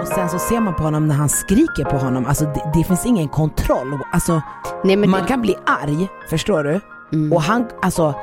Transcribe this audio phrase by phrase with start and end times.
[0.00, 2.84] Och sen så ser man på honom när han skriker på honom, alltså det, det
[2.84, 3.98] finns ingen kontroll.
[4.12, 4.42] Alltså,
[4.84, 6.80] Nej, man det, kan bli arg, förstår du?
[7.34, 8.14] Och han, alltså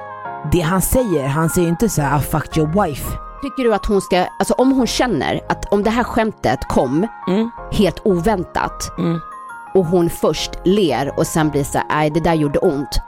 [0.52, 3.18] det han säger, han säger ju inte så här I fucked your wife.
[3.42, 7.08] tycker du att hon ska, alltså om hon känner att om det här skämtet kom
[7.28, 7.52] Mm.
[7.72, 8.92] helt oväntat
[9.74, 13.00] och hon först ler och sen blir så här, nej det där gjorde ont.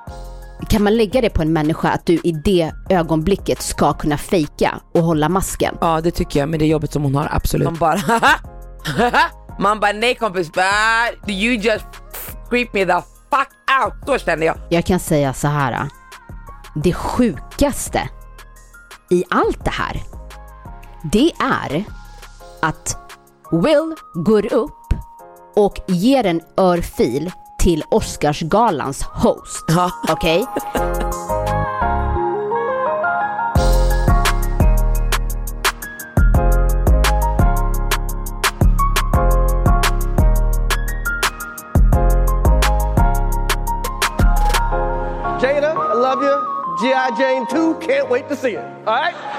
[0.68, 4.80] Kan man lägga det på en människa att du i det ögonblicket ska kunna fejka
[4.94, 5.78] och hålla masken?
[5.82, 7.66] Ja det tycker jag, med det jobbet som hon har, absolut.
[7.66, 8.00] Man bara
[9.60, 11.86] Man bara nej kompis, but you just
[12.50, 13.50] creep me the fuck
[13.84, 13.94] out.
[14.06, 14.58] Så känner jag.
[14.70, 15.88] Jag kan säga så här.
[16.76, 18.10] Det sjukaste
[19.10, 20.02] i allt det här,
[21.12, 21.84] det är
[22.62, 22.98] att
[23.52, 24.94] Will går upp
[25.56, 29.66] och ger en örfil till Oscarsgalans host.
[29.68, 29.92] Ja.
[30.10, 30.46] Okej?
[45.42, 46.60] Jada, I love you.
[46.82, 47.12] G.I.
[47.18, 48.66] Jane 2, can't wait to see it.
[48.86, 49.39] All right?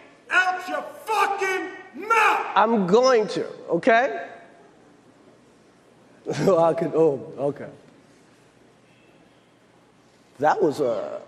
[0.31, 1.63] out your fucking
[2.07, 2.45] mouth.
[2.55, 4.27] I'm going to, okay?
[6.29, 7.69] I could, oh, okay.
[10.39, 11.21] That was a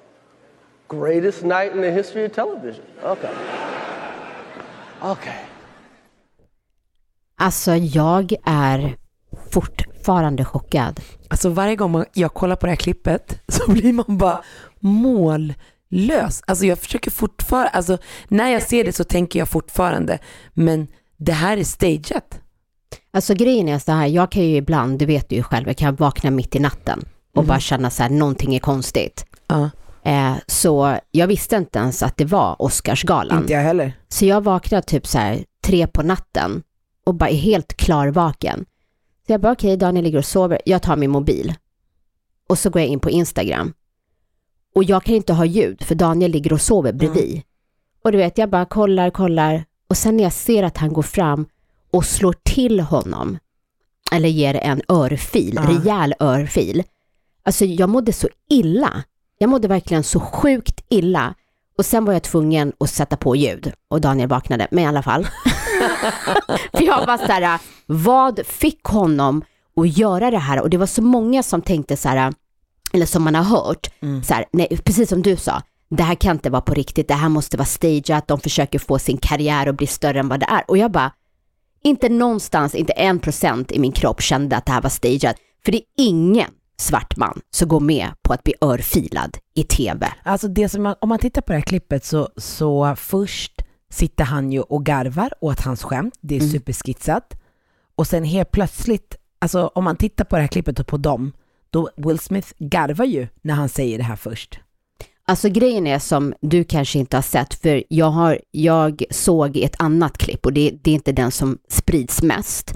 [0.87, 2.85] greatest night in the history of television.
[3.03, 3.33] Okay.
[5.01, 5.39] Okay.
[7.37, 8.97] Alltså jag är
[9.51, 10.99] fortfarande chockad.
[11.29, 14.43] Alltså varje gång man, jag kollar på det här klippet så blir man bara
[15.93, 16.43] mållös.
[16.47, 20.19] Alltså jag försöker fortfarande, alltså när jag ser det så tänker jag fortfarande,
[20.53, 20.87] men
[21.17, 22.39] det här är stageat.
[23.13, 25.95] Alltså grejen är så här, jag kan ju ibland, du vet ju själv, jag kan
[25.95, 27.05] vakna mitt i natten
[27.35, 29.25] och bara känna så här, någonting är konstigt.
[29.47, 29.69] Ja,
[30.05, 33.41] Eh, så jag visste inte ens att det var Oscarsgalan.
[33.41, 33.93] inte jag heller.
[34.09, 36.63] Så jag vaknade typ så här tre på natten
[37.05, 38.65] och bara är helt klarvaken.
[39.27, 40.61] Så jag bara okej, Daniel ligger och sover.
[40.65, 41.53] Jag tar min mobil
[42.49, 43.73] och så går jag in på Instagram.
[44.75, 47.41] Och jag kan inte ha ljud för Daniel ligger och sover bredvid.
[48.03, 51.01] Och du vet, jag bara kollar, kollar och sen när jag ser att han går
[51.01, 51.45] fram
[51.91, 53.37] och slår till honom
[54.11, 56.83] eller ger en örfil, rejäl örfil.
[57.43, 59.03] Alltså jag mådde så illa.
[59.37, 61.33] Jag mådde verkligen så sjukt illa.
[61.77, 65.03] Och sen var jag tvungen att sätta på ljud och Daniel vaknade, men i alla
[65.03, 65.23] fall.
[66.73, 69.43] För jag var så här, vad fick honom
[69.75, 70.61] att göra det här?
[70.61, 72.33] Och det var så många som tänkte så här,
[72.93, 73.89] eller som man har hört,
[74.23, 77.13] så här, nej, precis som du sa, det här kan inte vara på riktigt, det
[77.13, 80.45] här måste vara stageat, de försöker få sin karriär att bli större än vad det
[80.49, 80.63] är.
[80.67, 81.11] Och jag bara,
[81.83, 85.35] inte någonstans, inte en procent i min kropp kände att det här var stageat.
[85.65, 90.13] För det är ingen svart man som går med på att bli örfilad i tv.
[90.23, 94.23] Alltså det som man, om man tittar på det här klippet så, så först sitter
[94.23, 97.33] han ju och garvar åt hans skämt, det är superskitsat.
[97.95, 101.31] Och sen helt plötsligt, alltså om man tittar på det här klippet och på dem,
[101.73, 104.59] då Will Smith garvar ju när han säger det här först.
[105.27, 109.75] Alltså grejen är som du kanske inte har sett, för jag, har, jag såg ett
[109.79, 112.73] annat klipp och det, det är inte den som sprids mest.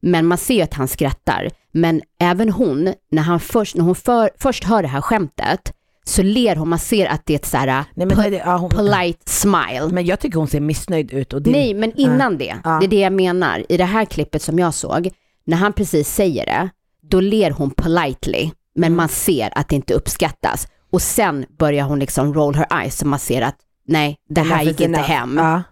[0.00, 1.50] Men man ser ju att han skrattar.
[1.72, 5.72] Men även hon, när, han först, när hon för, först hör det här skämtet,
[6.06, 8.36] så ler hon, man ser att det är ett så här Nej, men po- det-
[8.36, 9.88] ja, hon- polite smile.
[9.92, 11.32] Men jag tycker hon ser missnöjd ut.
[11.32, 12.78] Och det, Nej, men innan det, Ja.
[12.80, 13.64] det är det jag menar.
[13.68, 15.10] I det här klippet som jag såg,
[15.44, 16.68] när han precis säger det,
[17.10, 18.96] då ler hon politely, men Mm.
[18.96, 20.68] man ser att det inte uppskattas.
[20.92, 23.56] Och sen börjar hon liksom roll her eyes, så man ser att
[23.86, 25.36] nej, det här gick inte hem.
[25.38, 25.62] Ja.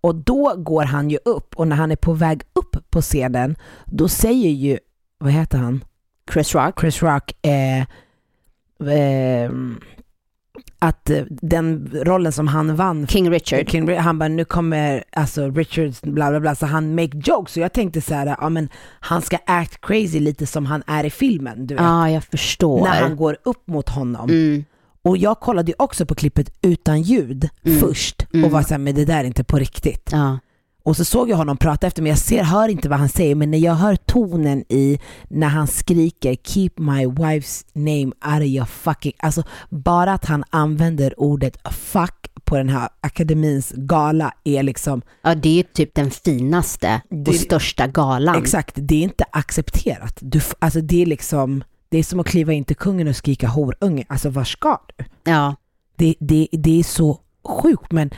[0.00, 3.56] Och då går han ju upp och när han är på väg upp på scenen,
[3.86, 4.78] då säger ju,
[5.18, 5.84] vad heter han?
[6.32, 6.80] Chris Rock.
[6.80, 7.84] Chris Rock, eh,
[8.90, 9.80] ehm,
[10.88, 13.70] att eh, den rollen som han vann King Richard.
[13.70, 17.60] King, han bara nu kommer alltså Richards bla bla bla så han make jokes så
[17.60, 18.68] jag tänkte så här, ja men
[19.00, 21.84] han ska act crazy lite som han är i filmen du vet.
[21.84, 22.80] Ja, jag förstår.
[22.84, 24.28] När han går upp mot honom.
[24.30, 24.64] Mm.
[25.02, 27.80] Och jag kollade ju också på klippet utan ljud Mm.
[27.80, 28.44] först Mm.
[28.44, 30.10] och var såhär, men det där är inte på riktigt.
[30.12, 30.38] Ja.
[30.86, 33.34] Och så såg jag honom prata efter mig, jag ser, hör inte vad han säger,
[33.34, 34.98] men när jag hör tonen i
[35.28, 40.44] när han skriker “Keep my wife's name out of your fucking...” Alltså bara att han
[40.50, 46.10] använder ordet “fuck” på den här akademins gala är liksom, ja, det är typ den
[46.10, 48.36] finaste Det- och största galan.
[48.36, 50.18] exakt, det är inte accepterat.
[50.20, 53.48] Du, alltså det är liksom, det är som att kliva in till kungen och skrika
[53.48, 55.04] horunge, alltså var ska du?
[55.30, 55.56] Ja.
[55.96, 58.10] Det, det, det är så sjukt men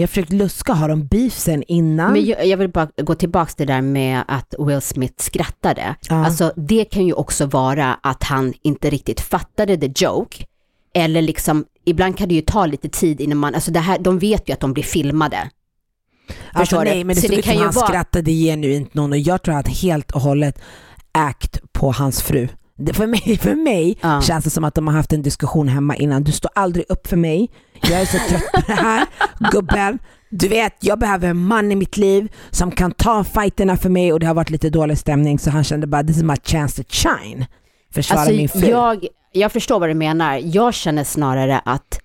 [0.00, 2.12] jag har försökt luska, har de beef sen innan?
[2.12, 5.94] Men jag, jag vill bara gå tillbaka till det där med att Will Smith skrattade.
[6.08, 6.26] Ja.
[6.26, 10.44] Alltså det kan ju också vara att han inte riktigt fattade the joke.
[10.94, 14.18] Eller liksom, ibland kan det ju ta lite tid innan man, alltså det här, de
[14.18, 15.50] vet ju att de blir filmade.
[16.52, 16.84] Alltså du?
[16.84, 19.42] nej men det Så såg det ut som han vara- skrattade genuint någon och jag
[19.42, 20.62] tror att helt och hållet
[21.12, 22.48] act på hans fru.
[22.92, 24.20] För mig, för mig Ja.
[24.22, 26.24] känns det som att de har haft en diskussion hemma innan.
[26.24, 27.50] Du står aldrig upp för mig.
[27.82, 29.06] Jag är så trött på det här.
[29.52, 29.98] Gubben,
[30.30, 34.12] du vet jag behöver en man i mitt liv som kan ta fighterna för mig
[34.12, 36.82] och det har varit lite dålig stämning så han kände bara this is my chance
[36.84, 37.46] to shine.
[37.94, 38.68] Försvara min Alltså fru.
[38.68, 40.40] jag, jag förstår vad du menar.
[40.44, 42.00] Jag känner snarare att,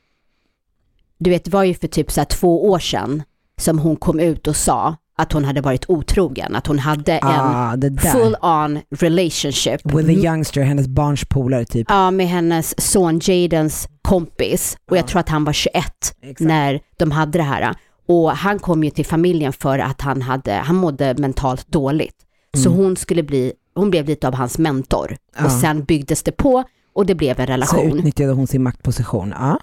[1.20, 3.24] du vet det var ju för typ så här två år sedan
[3.58, 7.28] som hon kom ut och sa att hon hade varit otrogen, att hon hade en
[7.28, 8.12] ah, där.
[8.12, 11.88] full on relationship With a youngster, hennes barns polare typ.
[11.90, 14.78] Ja, med hennes son Jadens kompis.
[14.90, 15.76] Och jag tror att han var 21
[16.22, 16.40] Exakt.
[16.40, 17.76] när de hade det här.
[18.08, 22.16] Och han kom ju till familjen för att han, hade, han mådde mentalt dåligt.
[22.64, 25.06] Så hon skulle bli, hon blev lite av hans mentor.
[25.08, 25.18] Mm.
[25.38, 25.46] Ja.
[25.46, 26.64] Och sen byggdes det på
[26.94, 27.98] och det blev en Så relation.
[27.98, 29.34] utnyttjade hon sin maktposition.
[29.40, 29.60] Ja.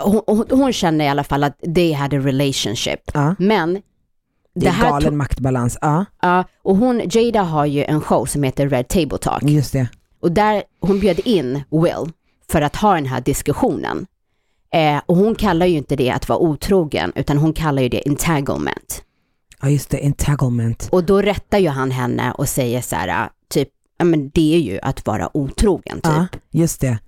[0.00, 3.00] Hon, hon, hon känner i alla fall att they had a relationship.
[3.14, 3.34] Ja.
[3.38, 3.82] Men
[4.54, 5.78] Det är galen tog- maktbalans.
[5.80, 9.42] Ja, ja, och hon, Jada har ju en show som heter Red Table Talk.
[9.42, 9.88] just det.
[10.20, 12.12] Och där hon bjöd in Will
[12.52, 14.06] för att ha den här diskussionen.
[14.74, 18.02] Eh, och hon kallar ju inte det att vara otrogen, utan hon kallar ju det
[18.08, 19.02] entanglement.
[19.62, 19.98] Ja, just det.
[20.06, 20.88] Entanglement.
[20.92, 24.58] Och då rättar ju han henne och säger så här, typ, ja men det är
[24.58, 26.04] ju att vara otrogen typ.
[26.04, 26.38] Ja, Ja.
[26.60, 26.98] just det.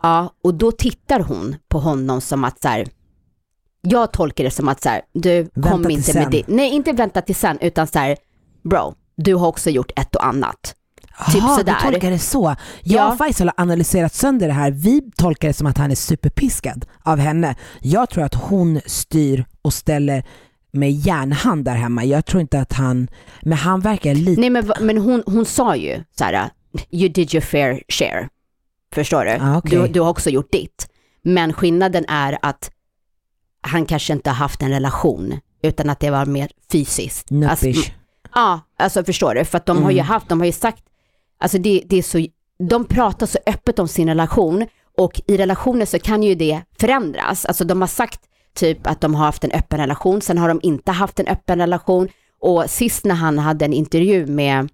[0.44, 2.88] och då tittar hon på honom som att så här,
[3.84, 6.22] jag tolkar det som att så här, du Vänta kom till inte sen.
[6.22, 6.42] med det.
[6.46, 8.16] Nej, inte vänta till sen, utan så här,
[8.62, 10.74] bro, du har också gjort ett och annat.
[11.32, 11.76] Typ Jaha, sådär.
[11.84, 12.56] du tolkar det så.
[12.82, 13.12] Jag Ja.
[13.12, 14.70] och Faisal har analyserat sönder det här.
[14.70, 17.54] Vi tolkar det som att han är superpiskad av henne.
[17.80, 20.24] Jag tror att hon styr och ställer
[20.72, 22.04] med järnhand där hemma.
[22.04, 23.08] Jag tror inte att han,
[23.42, 26.50] men han verkar lite, Nej men, men hon, hon sa ju så här,
[26.90, 28.28] you did your fair share.
[28.94, 29.30] Förstår du?
[29.40, 29.78] Ah, okej.
[29.78, 29.86] du?
[29.88, 30.88] Du har också gjort ditt.
[31.22, 32.70] Men skillnaden är att
[33.64, 37.32] han kanske inte har haft en relation, utan att det var mer fysiskt.
[37.32, 37.92] Alltså, nuppish.
[38.34, 39.44] ja, alltså förstår du?
[39.44, 40.06] För att de har ju Mm.
[40.06, 40.82] haft, de har ju sagt,
[41.40, 42.26] alltså det, det är så,
[42.68, 44.66] de pratar så öppet om sin relation
[44.98, 47.44] och i relationer så kan ju det förändras.
[47.44, 48.20] Alltså de har sagt
[48.54, 51.58] typ att de har haft en öppen relation, sen har de inte haft en öppen
[51.58, 52.08] relation
[52.40, 54.68] och sist när han hade en intervju med,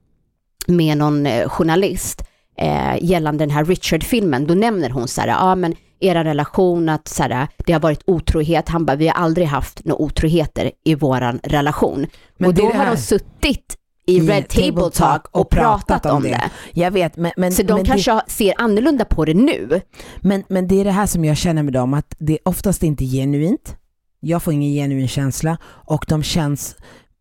[0.66, 2.22] med någon eh, journalist
[2.58, 7.08] eh, gällande den här Richard-filmen, då nämner hon så här, ja men era relation, att
[7.08, 10.95] så här, det har varit otrohet, han bara, vi har aldrig haft några otroheter i
[10.95, 12.07] våran relation.
[12.37, 12.95] Men och det då det har här.
[12.95, 13.76] de suttit
[14.07, 16.50] i Red Table Talk och pratat om det.
[16.73, 19.80] Jag vet, men, men, Så de men, kanske det, ser annorlunda på det nu.
[20.21, 22.83] men, men det är det här som jag känner med dem, att det är oftast
[22.83, 23.76] inte genuint.
[24.21, 26.76] Jag får ingen genuin känsla och de känns,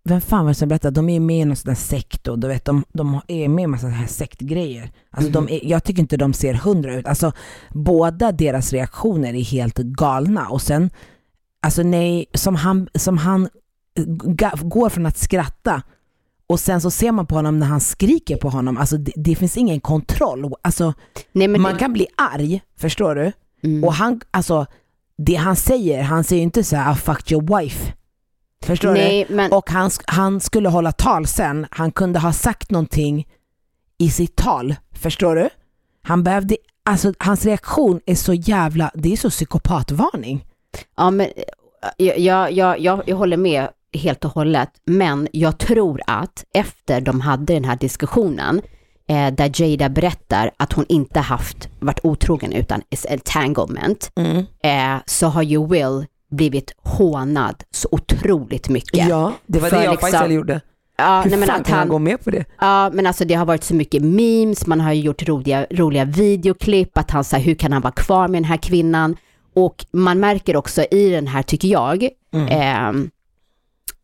[0.09, 2.39] vem fan var det som berättade, de är med i någon sån där sekt och
[2.39, 4.91] du vet, de, de är med i massa här sektgrejer.
[5.11, 7.07] Alltså de är, jag tycker inte de ser hundra ut.
[7.07, 7.31] Alltså
[7.69, 10.89] båda deras reaktioner är helt galna och sen,
[11.61, 13.49] alltså nej, som han, som han
[14.23, 15.81] ga- går från att skratta
[16.47, 19.35] och sen så ser man på honom när han skriker på honom, alltså det, det
[19.35, 20.53] finns ingen kontroll.
[20.61, 20.93] Alltså
[21.31, 23.31] Nej, man kan bli arg, förstår du?
[23.63, 23.83] Mm.
[23.83, 24.65] Och han, alltså
[25.17, 27.93] det han säger, han säger inte så här I fucked your wife.
[28.69, 29.35] Förstår Nej, du?
[29.35, 33.27] men Och han, han skulle hålla tal sen, han kunde ha sagt någonting
[33.97, 35.49] i sitt tal, förstår du?
[36.01, 40.45] Han behövde, alltså hans reaktion är så jävla, det är så psykopatvarning.
[40.97, 41.27] Ja, men
[41.97, 47.01] jag, jag, jag, jag, jag håller med helt och hållet, men jag tror att efter
[47.01, 48.61] de hade den här diskussionen,
[49.07, 54.11] eh, där Jada berättar att hon inte haft, varit otrogen utan is entanglement,
[54.63, 59.07] eh, så har ju Will blivit hånad så otroligt mycket.
[59.09, 60.61] Ja, det var det jag liksom- faktiskt gjorde.
[60.97, 62.45] Ja, Hur nej, men fan att kan han han, gå med på det?
[62.59, 66.05] ja, men alltså det har varit så mycket memes, man har ju gjort roliga, roliga
[66.05, 69.15] videoklipp, att han säger hur kan han vara kvar med den här kvinnan?
[69.55, 72.09] Och man märker också i den här, tycker jag,
[72.49, 73.09] ehm,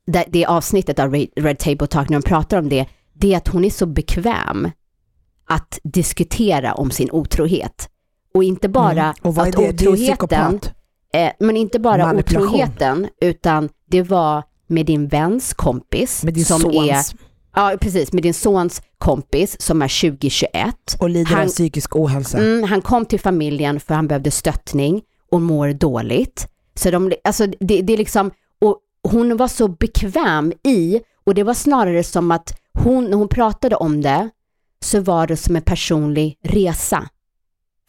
[0.08, 3.48] det, det avsnittet av Red, Table Talk när de pratar om det, det är att
[3.48, 4.72] hon är så bekväm
[5.48, 7.89] att diskutera om sin otrohet.
[8.34, 9.15] Och inte bara Mm.
[9.22, 9.72] Och vad är att det?
[9.72, 10.60] Det är otroheten.
[11.15, 16.62] Eh, men inte bara otroheten, utan det var med din väns kompis Med din som
[16.62, 16.75] sons.
[16.89, 17.03] är,
[17.55, 20.75] ja precis, med din sons kompis som är 2021.
[21.00, 22.38] Och lider av Han- psykisk ohälsa.
[22.38, 26.48] Mm, han kom till familjen för han behövde stöttning och mår dåligt.
[26.75, 28.31] Så de, alltså det, det är liksom,
[28.62, 28.77] och
[29.12, 33.75] hon var så bekväm i, och det var snarare som att hon, när hon pratade
[33.75, 34.29] om det,
[34.84, 37.10] så var det som en personlig resa.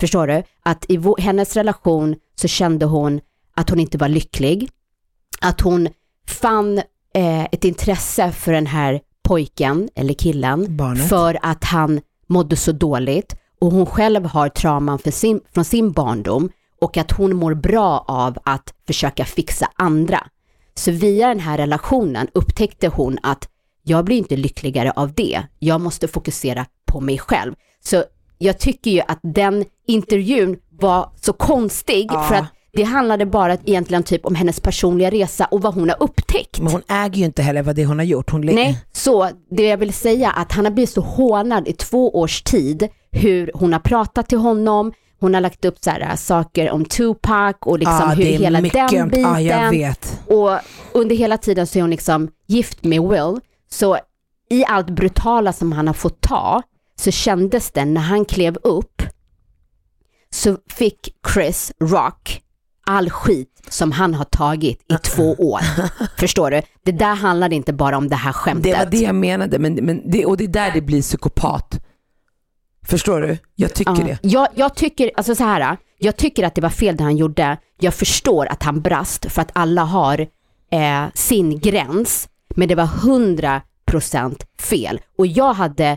[0.00, 0.42] Förstår du?
[0.62, 3.20] Att i hennes relation så kände hon
[3.54, 4.70] att hon inte var lycklig.
[5.40, 5.88] Att hon
[6.28, 6.78] fann
[7.14, 11.08] eh, ett intresse för den här pojken eller killen Barnet.
[11.08, 15.92] för att han mådde så dåligt och hon själv har trauman för sin, från sin
[15.92, 16.50] barndom
[16.80, 20.26] och att hon mår bra av att försöka fixa andra.
[20.74, 23.48] Så via den här relationen upptäckte hon att
[23.82, 25.42] jag blir inte lyckligare av det.
[25.58, 27.54] Jag måste fokusera på mig själv.
[27.84, 28.04] Så
[28.38, 32.22] jag tycker ju att den intervjun var så konstig Ja.
[32.22, 35.96] för att det handlade bara egentligen typ om hennes personliga resa och vad hon har
[36.02, 36.60] upptäckt.
[36.60, 38.30] Men hon äger ju inte heller vad det hon har gjort.
[38.30, 42.18] Hon Nej, så det jag vill säga att han har blivit så hånad i två
[42.20, 46.14] års tid hur hon har pratat till honom, hon har lagt upp så här, äh,
[46.16, 49.12] saker om Tupac och liksom Ja, hur hela mycket den ömt.
[49.12, 49.70] biten.
[49.70, 50.20] Vet.
[50.26, 50.50] Och
[50.92, 53.40] under hela tiden så är hon liksom gift med Will.
[53.70, 53.98] Så
[54.50, 56.62] i allt brutala som han har fått ta
[57.00, 59.02] så kändes det när han klev upp
[60.30, 62.42] så fick Chris Rock
[62.86, 65.60] all skit som han har tagit i två år.
[66.18, 66.62] Förstår du?
[66.84, 68.72] Det där handlade inte bara om det här skämtet.
[68.72, 71.78] Det var det jag menade, men, men det, och det är där det blir psykopat.
[72.86, 73.38] Förstår du?
[73.54, 74.04] Jag tycker Ja.
[74.04, 74.18] det.
[74.22, 77.56] Jag, jag tycker, alltså så här, jag tycker att det var fel det han gjorde.
[77.80, 80.20] Jag förstår att han brast för att alla har
[80.72, 82.28] eh, sin gräns.
[82.56, 85.00] Men det var 100% fel.
[85.18, 85.96] Och jag hade,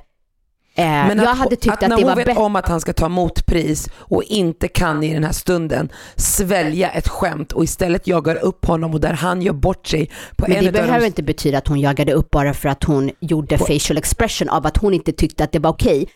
[0.84, 2.42] Men jag att, hade tyckt att att, när det hon var vet bättre.
[2.42, 7.08] om att han ska ta motpris och inte kan i den här stunden svälja ett
[7.08, 10.66] skämt och istället jagar upp honom och där han gör bort sig på Men en
[10.66, 11.06] det behöver de...
[11.06, 14.78] inte betyda att hon jagade upp bara för att hon gjorde facial expression av att
[14.78, 16.10] hon inte tyckte att det var okej.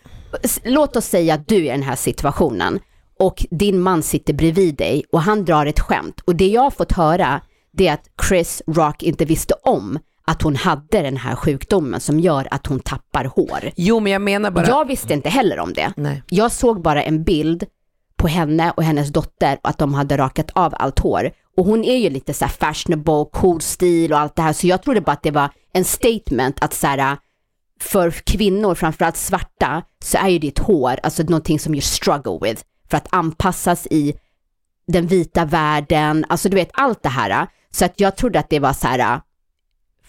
[0.64, 2.80] Låt oss säga att du är i den här situationen
[3.20, 6.72] och din man sitter bredvid dig och han drar ett skämt och det jag har
[6.72, 7.42] fått höra
[7.78, 12.20] det är att Chris Rock inte visste om att hon hade den här sjukdomen som
[12.20, 13.72] gör att hon tappar hår.
[13.76, 14.68] Jo men jag menar bara...
[14.68, 15.94] Jag visste inte heller om det.
[15.98, 16.24] Nej.
[16.30, 17.66] Jag såg bara en bild
[18.16, 21.32] på henne och hennes dotter och att de hade rakat av allt hår.
[21.58, 24.54] Och hon är ju lite så här fashionable, cool stil och allt det här.
[24.54, 27.18] Så jag trodde bara att det var en statement att så här,
[27.82, 32.64] för kvinnor, framförallt svarta, så är ju ditt hår alltså någonting som you struggle with.
[32.90, 34.14] För att anpassas i
[34.88, 37.48] den vita världen, alltså du vet allt det här.
[37.72, 39.22] Så att jag trodde att det var så här,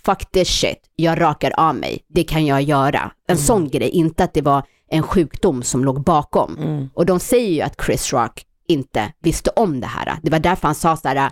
[0.05, 3.11] fuck this shit, jag rakar av mig, det kan jag göra.
[3.29, 6.57] En sån grej, inte att det var en sjukdom som låg bakom.
[6.95, 10.19] Och de säger ju att Chris Rock inte visste om det här.
[10.23, 11.31] Det var därför han sa så här,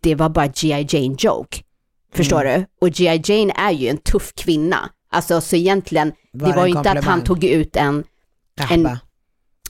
[0.00, 0.86] det var bara G.I.
[0.88, 1.58] Jane joke.
[2.14, 2.66] Förstår du?
[2.80, 3.22] Och G.I.
[3.24, 4.90] Jane är ju en tuff kvinna.
[5.10, 8.04] Alltså så egentligen, Var det var ju inte att han tog ut en,
[8.70, 8.86] En...
[8.86, 8.98] en-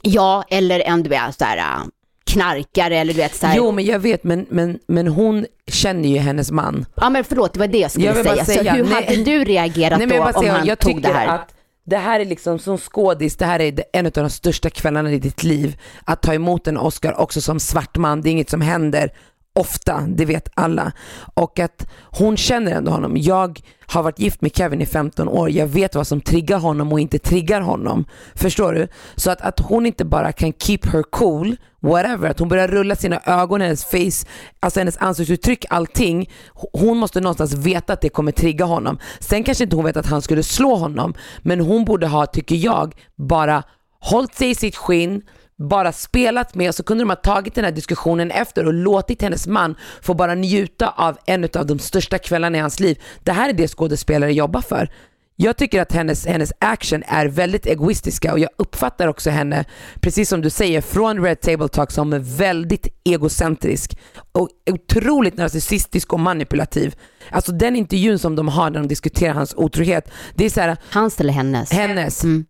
[0.02, 1.82] ja, eller en du vet så här
[2.25, 3.57] knarkare eller du vet så här.
[3.57, 6.87] Jo men jag vet men, men, men hon känner ju hennes man.
[6.95, 8.45] Ja men förlåt, det var det jag skulle Jag säga.
[8.45, 11.09] säga, så hur nej- hade du reagerat Nej, då om säger, han jag tog det
[11.09, 11.26] här?
[11.26, 15.12] att det här är liksom som skådis, det här är en av de största kvällarna
[15.12, 15.81] i ditt liv.
[16.05, 19.11] Att ta emot en Oscar också som svart man, det är inget som händer
[19.54, 20.92] ofta, det vet alla.
[21.35, 23.16] Och att hon känner ändå honom.
[23.16, 26.92] Jag har varit gift med Kevin i 15 år, jag vet vad som triggar honom
[26.92, 28.04] och inte triggar honom.
[28.35, 28.88] Förstår du?
[29.16, 32.97] Så att, att hon inte bara kan keep her cool, whatever, att hon börjar rulla
[32.97, 34.28] sina ögon, hennes face,
[34.61, 36.30] alltså hennes ansiktsuttryck, allting.
[36.73, 38.99] Hon måste någonstans veta att det kommer trigga honom.
[39.21, 42.56] Sen kanske inte hon vet att han skulle slå honom, men hon borde ha, tycker
[42.56, 43.62] jag, bara
[44.00, 45.23] hållit sig i sitt skinn,
[45.62, 49.23] bara spelat med och så kunde de ha tagit den här diskussionen efter och låtit
[49.23, 53.02] hennes man få bara njuta av en av de största kvällarna i hans liv.
[53.23, 54.88] Det här är det skådespelare jobbar för.
[55.37, 59.64] Jag tycker att hennes, hennes action är väldigt egoistiska och jag uppfattar också henne,
[60.00, 63.99] precis som du säger, från Red Table Talk som är väldigt egocentrisk
[64.33, 66.95] och otroligt narcissistisk och manipulativ.
[67.31, 70.76] Alltså den intervjun som de har när de diskuterar hans otrohet, det är så här,
[70.90, 71.73] Hans eller hennes?
[71.73, 72.45] hennes, Mm.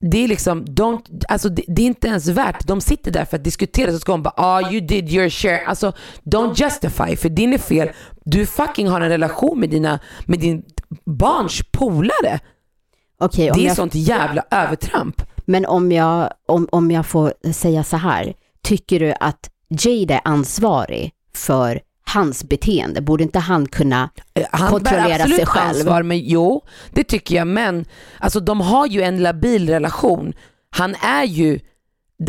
[0.00, 3.36] Det är liksom, don't, alltså det, det är inte ens värt, de sitter där för
[3.36, 5.92] att diskutera så ska hon bara ah you did your share, alltså
[6.24, 7.90] don't justify för din är fel.
[8.24, 10.62] Du fucking har en relation med, dina, med din
[11.04, 12.40] barns polare.
[13.20, 15.22] Om Det är jag, sånt jävla övertramp.
[15.44, 18.34] men om jag, om, om jag får säga så här.
[18.62, 21.80] Tycker du att Jade är ansvarig för
[22.14, 23.00] hans beteende?
[23.00, 25.68] Borde inte han kunna Eh, Han Kontrollera sig själv.
[25.68, 27.46] ansvar, men jo, det tycker jag.
[27.46, 27.84] Men
[28.18, 30.32] alltså, de har ju en labil relation.
[30.70, 31.60] Han är ju,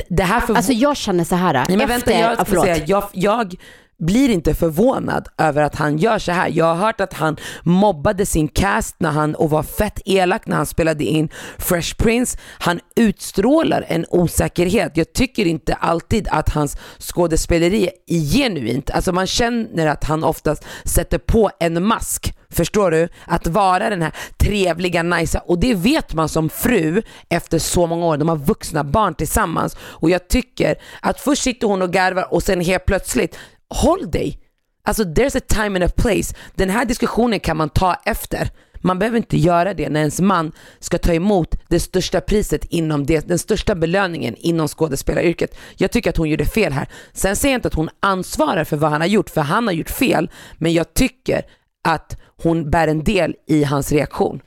[0.09, 0.55] det här för...
[0.55, 1.53] Alltså jag känner så här.
[1.53, 2.65] Nej, men efter, vänta, jag, förlåt.
[2.65, 3.55] säga, jag, jag
[4.01, 6.49] blir inte förvånad över att han gör så här.
[6.53, 10.55] Jag har hört att han mobbade sin cast när han, och var fett elak när
[10.55, 12.37] han spelade in Fresh Prince.
[12.59, 14.97] Han utstrålar en osäkerhet.
[14.97, 18.89] Jag tycker inte alltid att hans skådespeleri är genuint.
[18.91, 22.33] Alltså man känner att han oftast sätter på en mask.
[22.49, 23.07] Förstår du?
[23.25, 28.05] Att vara den här trevliga, nice och det vet man som fru efter så många
[28.05, 28.17] år.
[28.17, 32.43] De har vuxna barn tillsammans och jag tycker att först sitter hon och garvar och
[32.43, 33.37] sen helt plötsligt,
[33.73, 34.39] håll dig.
[34.83, 36.35] Alltså there's a time and a place.
[36.55, 38.49] Den här diskussionen kan man ta efter.
[38.83, 43.05] Man behöver inte göra det när ens man ska ta emot det största priset inom
[43.05, 45.57] det, den största belöningen inom skådespelaryrket.
[45.77, 46.87] Jag tycker att hon gjorde fel här.
[47.13, 49.73] Sen säger jag inte att hon ansvarar för vad han har gjort, för han har
[49.73, 50.29] gjort fel.
[50.57, 51.41] Men jag tycker
[51.83, 54.41] att hon bär en del i hans reaktion.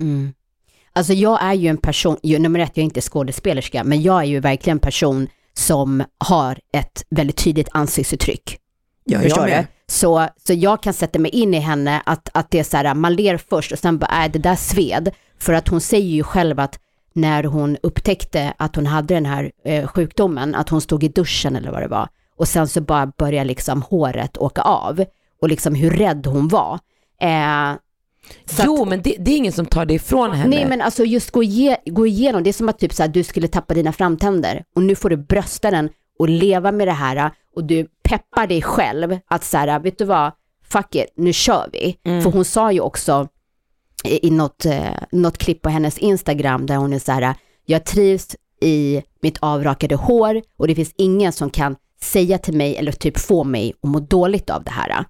[0.00, 0.32] Mm.
[0.92, 4.20] Alltså jag är ju en person, ju, nummer ett, jag är inte skådespelerska, men jag
[4.20, 8.58] är ju verkligen en person som har ett väldigt tydligt ansiktsuttryck.
[9.04, 9.64] Ja, Förstår jag med.
[9.86, 9.92] du?
[9.92, 12.94] Så, så jag kan sätta mig in i henne att, att det är så här,
[12.94, 15.10] man ler först och sen bara, äh, det där sved.
[15.38, 16.78] För att hon säger ju själv att
[17.14, 21.56] när hon upptäckte att hon hade den här eh, sjukdomen, att hon stod i duschen
[21.56, 25.04] eller vad det var, och sen så bara började liksom håret åka av
[25.42, 26.78] och liksom hur rädd hon var.
[27.20, 27.76] Eh,
[28.64, 30.56] Jo, men det, det är ingen som tar det ifrån henne.
[30.56, 33.10] Nej men alltså just gå, ge, gå igenom, det är som att typ så här,
[33.10, 35.88] du skulle tappa dina framtänder och nu får du brösta den
[36.18, 40.04] och leva med det här och du peppar dig själv att så här, vet du
[40.04, 40.32] vad,
[40.68, 41.98] fuck it, nu kör vi.
[42.22, 43.28] För hon sa ju också
[44.04, 47.34] i, i något, eh, något klipp på hennes Instagram där hon är så här,
[47.66, 52.76] jag trivs i mitt avrakade hår och det finns ingen som kan säga till mig
[52.76, 55.04] eller typ få mig att må dåligt av det här.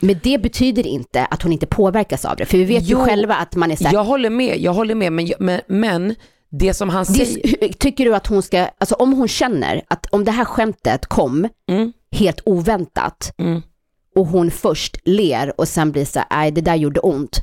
[0.00, 3.04] Men det betyder inte att hon inte påverkas av det, för vi vet Jo, ju
[3.04, 6.14] själva att man är så här, Jag håller med, jag håller med, men, men, men
[6.50, 7.72] det som han säger...
[7.72, 11.48] tycker du att hon ska, alltså om hon känner att om det här skämtet kom
[11.68, 11.92] Mm.
[12.10, 13.62] helt oväntat Mm.
[14.16, 17.38] och hon först ler och sen blir så här, nej det där gjorde ont.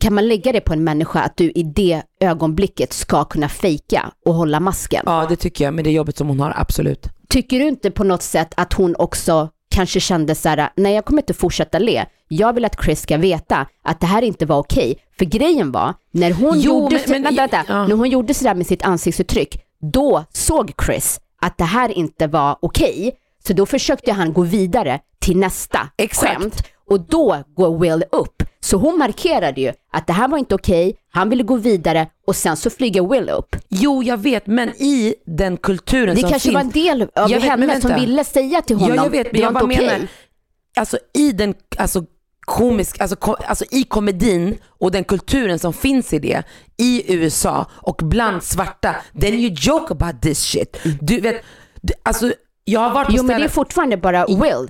[0.00, 4.12] Kan man lägga det på en människa att du i det ögonblicket ska kunna fejka
[4.26, 5.02] och hålla masken?
[5.06, 7.06] Ja, det tycker jag, med det jobbet som hon har, absolut.
[7.28, 11.04] Tycker du inte på något sätt att hon också kanske kände så här, nej jag
[11.04, 12.04] kommer inte fortsätta le.
[12.28, 14.98] Jag vill att Chris ska veta att det här inte var okej.
[15.18, 17.86] För grejen var, när hon Jo, gjorde, men- så, men- vänta, vänta, ja.
[17.86, 19.62] när hon gjorde sådär med sitt ansiktsuttryck,
[19.92, 23.12] då såg Chris att det här inte var okej.
[23.46, 26.32] Så då försökte han gå vidare till nästa Exakt.
[26.40, 28.42] skämt och då går Will upp.
[28.60, 32.36] Så hon markerade ju att det här var inte okej, han ville gå vidare och
[32.36, 33.56] sen så flyger Will upp.
[33.68, 36.54] Jo, jag vet, men i den kulturen Det som kanske finns...
[36.54, 38.06] var en del av Jag vet, henne som vänta.
[38.06, 39.86] ville säga till honom, Ja, jag vet, men det var jag inte okej.
[39.86, 40.08] menar,
[40.76, 42.04] alltså i den, alltså
[42.40, 46.42] komisk, alltså, ko, alltså i komedin och den kulturen som finns i det,
[46.76, 50.76] i USA och bland svarta, then you joke about this shit.
[51.00, 51.42] Du vet,
[51.82, 52.32] du, alltså
[52.64, 54.68] jag har varit på Jo men det är fortfarande bara Will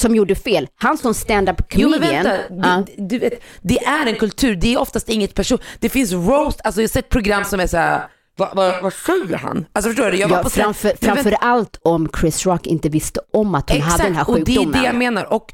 [0.00, 0.68] som gjorde fel.
[0.76, 2.24] Han som stand-up Jo comedian.
[2.24, 5.58] men vänta, det, du vet, det är en kultur, det är oftast inget person.
[5.78, 8.06] Det finns roast, alltså jag har sett program som är så här.
[8.38, 9.66] Vad, vad, vad säger han?
[9.72, 10.16] Alltså förstår du?
[10.18, 13.70] Jag var Ja, på framför, Men framför allt om Chris Rock inte visste om att
[13.70, 14.80] hon hade den här och det är sjukdomen.
[14.80, 15.32] det jag menar.
[15.32, 15.52] Och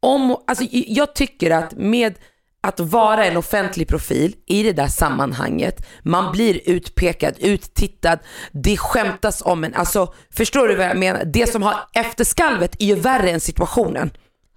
[0.00, 2.14] om, alltså, jag tycker att med
[2.60, 8.18] att vara en offentlig profil i det där sammanhanget, man blir utpekad, uttittad,
[8.52, 9.74] det skämtas om en.
[9.74, 11.24] Alltså, förstår du vad jag menar?
[11.24, 14.10] Det som har efterskalvet är ju värre än situationen.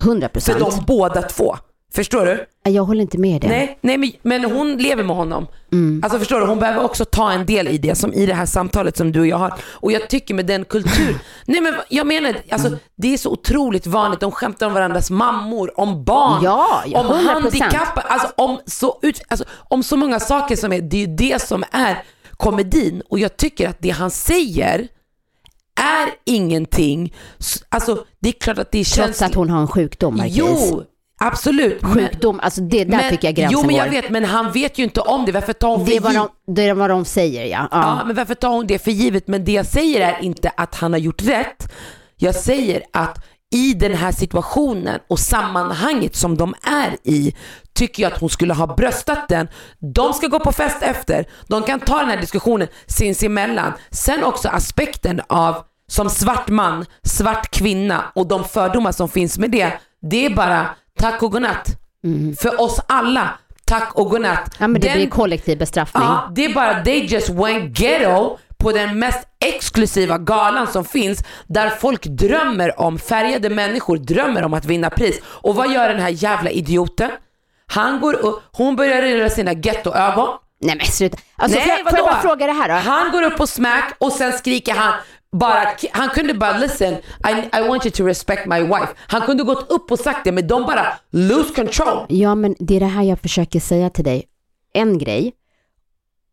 [0.03, 0.59] 100 För procent.
[0.59, 1.57] de båda två.
[1.95, 2.45] Förstår du?
[2.71, 3.49] Jag håller inte med dig.
[3.49, 5.47] Nej, nej men, men hon lever med honom.
[5.71, 6.01] Mm.
[6.03, 8.45] Alltså förstår du, hon behöver också ta en del i det som i det här
[8.45, 9.53] samtalet som du och jag har.
[9.63, 13.87] Och jag tycker med den kultur, nej men jag menar, alltså, det är så otroligt
[13.87, 17.27] vanligt, de skämtar om varandras mammor, om barn, Ja, om 100%.
[17.27, 21.15] handikapp, alltså om så, ut, alltså om så många saker som är, det är ju
[21.15, 22.03] det som är
[22.37, 23.01] komedin.
[23.09, 24.87] Och jag tycker att det han säger
[25.81, 27.13] är ingenting,
[27.69, 29.17] alltså det är klart att det känns...
[29.17, 30.37] Trots att hon har en sjukdom, Marquis.
[30.37, 30.83] Jo,
[31.27, 31.81] absolut.
[31.81, 34.01] men- Sjukdom, alltså det där tycker jag gränsen Jo men jag går.
[34.01, 35.31] vet, men han vet ju inte om det.
[35.31, 37.67] Varför tar hon Det är, vad de, det är vad de säger ja.
[37.71, 37.97] ja.
[37.99, 39.27] Ja, men varför tar hon det för givet?
[39.27, 41.71] Men det jag säger är inte att han har gjort rätt.
[42.17, 47.35] Jag säger att i den här situationen och sammanhanget som de är i
[47.73, 49.47] tycker jag att hon skulle ha bröstat den.
[49.93, 51.25] De ska gå på fest efter.
[51.47, 53.73] De kan ta den här diskussionen sinsemellan.
[53.91, 55.55] Sen också aspekten av
[55.87, 59.73] som svart man, svart kvinna och de fördomar som finns med det.
[60.01, 60.65] Det är bara
[61.03, 61.67] tack och godnatt.
[62.39, 63.29] För oss alla,
[63.65, 64.55] tack och godnatt.
[64.59, 66.03] Ja men det Den- blir kollektiv bestraffning.
[66.03, 71.23] Ja, det är bara they just went ghetto på den mest exklusiva galan som finns
[71.47, 75.19] där folk drömmer om, färgade människor drömmer om att vinna pris.
[75.25, 77.11] Och vad gör den här jävla idioten?
[77.67, 80.29] Han går upp, hon börjar röra sina gettoögon.
[80.61, 81.17] Nej men sluta.
[81.35, 82.75] Alltså, Nej, får, jag, får jag bara fråga det här då?
[82.75, 84.93] Han går upp på smack och sen skriker han
[85.33, 88.87] bara, han kunde bara listen, I, I want you to respect my wife.
[88.97, 92.05] Han kunde gått upp och sagt det men de bara lose control.
[92.09, 94.23] Ja, men det är det här jag försöker säga till dig.
[94.73, 95.33] En grej,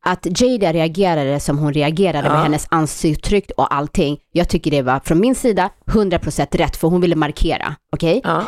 [0.04, 4.18] att Jada reagerade som hon reagerade med hennes ansiktsuttryck och allting.
[4.32, 7.74] Jag tycker det var från min sida 100% rätt för hon ville markera.
[7.92, 8.20] Okej?
[8.24, 8.44] Ja.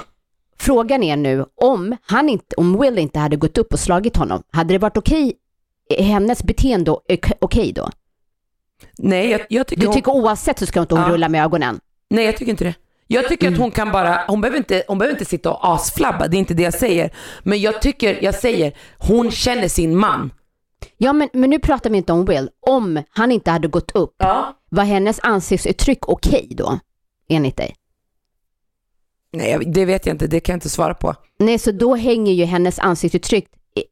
[0.59, 4.43] Frågan är nu om han inte, om Will inte hade gått upp och slagit honom,
[4.53, 5.35] hade det varit okej,
[5.99, 7.89] är hennes beteende ok- okej då?
[8.99, 11.11] Nej jag, jag tycker Du hon- tycker oavsett så ska inte hon Ja.
[11.11, 11.81] rulla med ögonen?
[12.11, 12.75] Nej jag tycker inte det.
[13.07, 13.55] Jag tycker Mm.
[13.55, 16.39] att hon kan bara, hon behöver, inte, hon behöver inte sitta och asflabba, det är
[16.39, 17.11] inte det jag säger.
[17.43, 20.33] Men jag tycker, jag säger, hon känner sin man.
[20.97, 22.51] Ja, men, men nu pratar vi inte om Will.
[22.61, 24.57] Om han inte hade gått upp, Ja.
[24.69, 26.79] var hennes ansiktsuttryck okej då?
[27.29, 27.75] Enligt dig?
[29.33, 31.15] Nej det vet jag inte, det kan jag inte svara på.
[31.39, 33.49] Nej, så då hänger ju hennes ansiktsuttryck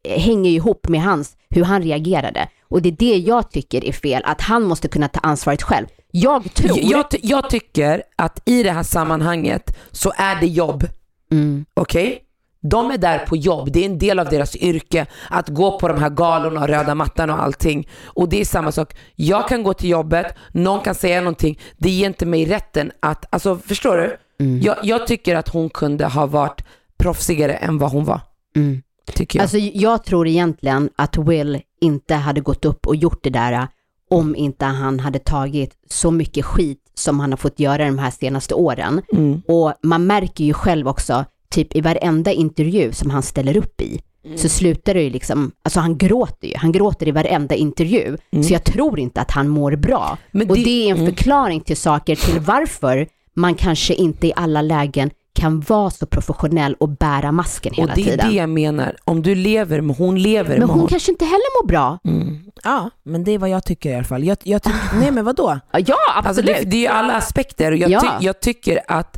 [0.08, 2.48] hänger ju ihop med hans, hur han reagerade.
[2.68, 5.86] Och det är det jag tycker är fel, att han måste kunna ta ansvaret själv.
[6.10, 6.78] Jag tror...
[6.78, 10.86] Jag, jag, ty- jag tycker att i det här sammanhanget så är det jobb.
[11.32, 11.64] Mm.
[11.74, 12.22] Okej?
[12.62, 15.88] De är där på jobb, det är en del av deras yrke att gå på
[15.88, 17.88] de här galorna och röda mattan och allting.
[18.04, 18.96] Och det är samma sak.
[19.14, 23.34] Jag kan gå till jobbet, någon kan säga någonting, det ger inte mig rätten att,
[23.34, 24.16] alltså förstår du?
[24.44, 24.60] Mm.
[24.60, 26.64] Jag, jag tycker att hon kunde ha varit
[26.98, 28.20] proffsigare än vad hon var.
[28.56, 28.82] Mm.
[29.14, 29.42] Tycker jag.
[29.42, 33.68] Alltså jag tror egentligen att Will inte hade gått upp och gjort det där
[34.10, 38.10] om inte han hade tagit så mycket skit som han har fått göra de här
[38.10, 39.02] senaste åren.
[39.12, 39.42] Mm.
[39.48, 44.00] Och man märker ju själv också, typ i varenda intervju som han ställer upp i,
[44.36, 48.16] så slutar det ju liksom, alltså han gråter ju, han gråter i varenda intervju.
[48.44, 50.18] Så jag tror inte att han mår bra.
[50.30, 51.06] Men och det- det är en mm.
[51.14, 56.74] förklaring till saker, till varför man kanske inte i alla lägen kan vara så professionell
[56.74, 58.28] och bära masken och hela det är tiden.
[58.28, 58.96] det jag menar.
[59.04, 60.88] Om du lever med, hon lever Men med hon honom.
[60.88, 61.98] kanske inte heller mår bra.
[62.04, 62.50] Mm.
[62.64, 64.24] Ja, men det är vad jag tycker i alla fall.
[64.24, 65.58] Jag, jag tycker, nej men vadå?
[65.72, 65.78] Ja,
[66.14, 66.56] Alltså absolut.
[66.56, 68.00] det, det är ju alla aspekter och jag, Ja.
[68.00, 69.16] ty, jag tycker att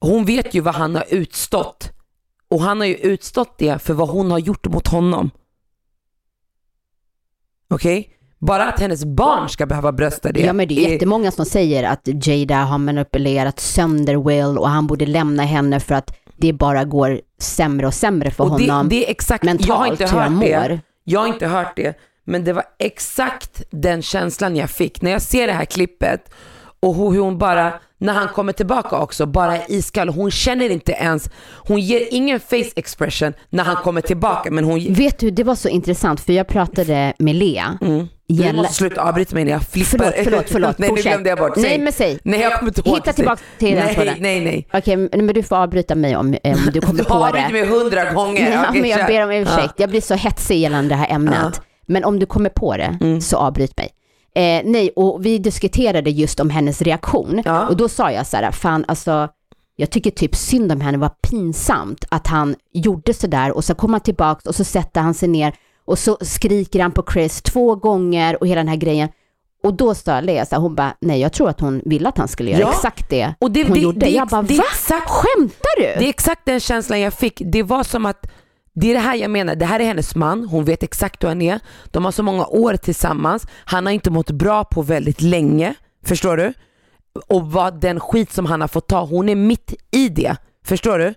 [0.00, 1.90] hon vet ju vad han har utstått.
[2.48, 5.30] Och han har ju utstått det för vad hon har gjort mot honom.
[7.70, 8.13] Okej?
[8.46, 10.40] Bara att hennes barn ska behöva brösta det.
[10.40, 14.86] Ja men det är jättemånga som säger att Jada har manipulerat sönder Will och han
[14.86, 18.88] borde lämna henne för att det bara går sämre och sämre för och det, honom.
[18.88, 20.80] det är exakt, mentalt, jag har inte hört det.
[21.04, 21.98] Jag har inte hört det.
[22.24, 26.30] Men det var exakt den känslan jag fick när jag ser det här klippet
[26.80, 30.08] och hur hon bara, när han kommer tillbaka också, bara är iskall.
[30.08, 31.30] Hon känner inte ens,
[31.68, 35.54] hon ger ingen face expression när han kommer tillbaka men hon, Vet du, det var
[35.54, 37.78] så intressant för jag pratade med Lea.
[37.80, 38.08] mm.
[38.28, 39.98] Du Gälla- måste sluta avbryta mig när jag flippar.
[39.98, 40.78] Förlåt, förlåt, förlåt.
[40.78, 41.56] nej nu glömde jag bort.
[41.56, 42.18] Nej, men säg.
[42.24, 42.96] Nej jag kommer inte ihåg.
[42.96, 44.14] Hitta tillbaka till den nej, tråden.
[44.20, 44.68] nej, nej.
[44.72, 47.24] Okej, men du får avbryta mig om, om du kommer Du på det.
[47.26, 48.50] avbrutit mig hundra gånger.
[48.52, 49.74] Ja, Okej, men jag ber om ursäkt.
[49.76, 51.34] Jag blir så hetsig gällande det här ämnet.
[51.34, 51.40] Ja.
[51.40, 51.52] Mm.
[51.86, 53.90] Men om du kommer på det, så avbryt mig.
[54.36, 57.42] Eh, nej, och vi diskuterade just om hennes reaktion.
[57.44, 57.66] Ja.
[57.68, 59.28] Och då sa jag så här, fan alltså,
[59.76, 63.74] jag tycker typ synd om henne, var pinsamt att han gjorde så där och så
[63.74, 67.42] kom han tillbaka och så sätter han sig ner och så skriker han på Chris
[67.42, 69.08] två gånger och hela den här grejen.
[69.62, 72.18] Och då sa Lea så här, hon bara, nej jag tror att hon ville att
[72.18, 72.70] han skulle göra Ja.
[72.70, 74.00] exakt det, Och det- hon det- gjorde.
[74.00, 74.64] det- jag bara, det va?
[74.72, 75.82] exakt- Skämtar du?
[75.82, 77.42] Det är exakt den känslan jag fick.
[77.44, 78.26] Det var som att,
[78.74, 81.28] det är det här jag menar, det här är hennes man, hon vet exakt hur
[81.28, 81.60] han är.
[81.86, 86.36] De har så många år tillsammans, han har inte mått bra på väldigt länge, förstår
[86.36, 86.52] du?
[87.28, 90.98] Och vad den skit som han har fått ta, hon är mitt i det, förstår
[90.98, 91.14] du?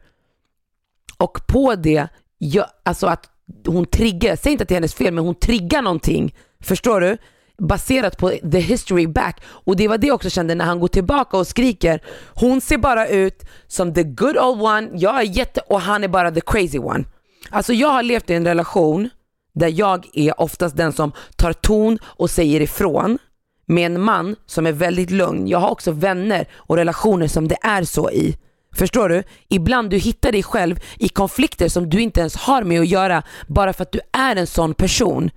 [1.18, 3.30] Och på det, jag, alltså att
[3.66, 7.18] hon triggar, säg inte att det är hennes fel, men hon triggar någonting, förstår du?
[7.60, 9.42] Baserat på the history back.
[9.46, 12.04] Och det var det jag också kände när han går tillbaka och skriker.
[12.34, 16.08] Hon ser bara ut som the good old one, jag är jätte, och han är
[16.08, 17.04] bara the crazy one.
[17.50, 19.10] Alltså jag har levt i en relation
[19.54, 23.18] där jag är oftast den som tar ton och säger ifrån
[23.66, 25.48] med en man som är väldigt lugn.
[25.48, 28.38] Jag har också vänner och relationer som det är så i.
[28.78, 29.24] Förstår du?
[29.50, 33.24] Ibland du hittar dig själv i konflikter som du inte ens har med att göra
[33.48, 35.30] bara för att du är en sån person.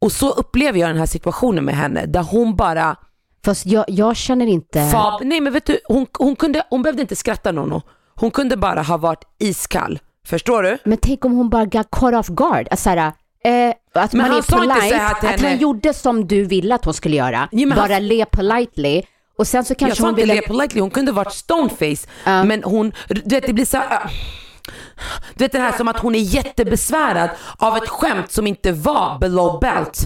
[0.00, 2.96] Och så upplever jag den här situationen med henne där hon bara
[3.44, 4.88] Fast jag, jag känner inte...
[4.92, 7.82] Fab, nej men vet du, hon, hon, kunde, hon behövde inte skratta Nono.
[8.14, 9.98] Hon kunde bara ha varit iskall.
[10.26, 10.78] Förstår du?
[10.84, 12.68] Men tänk om hon bara got caught off guard.
[12.70, 13.12] Alltså, såhär,
[13.44, 15.48] eh, att Men man är polite, här att henne.
[15.48, 17.48] han gjorde som du ville att hon skulle göra.
[17.52, 19.02] Ja, bara han- le politely.
[19.36, 20.34] Och sen så Jag kanske sa hon inte ville...
[20.34, 22.08] le politely, hon kunde varit stoneface.
[22.24, 22.44] Ja.
[22.44, 24.10] Men hon, du vet det blir så här, äh,
[25.34, 29.18] Du vet det här som att hon är jättebesvärad av ett skämt som inte var
[29.18, 29.98] below belt.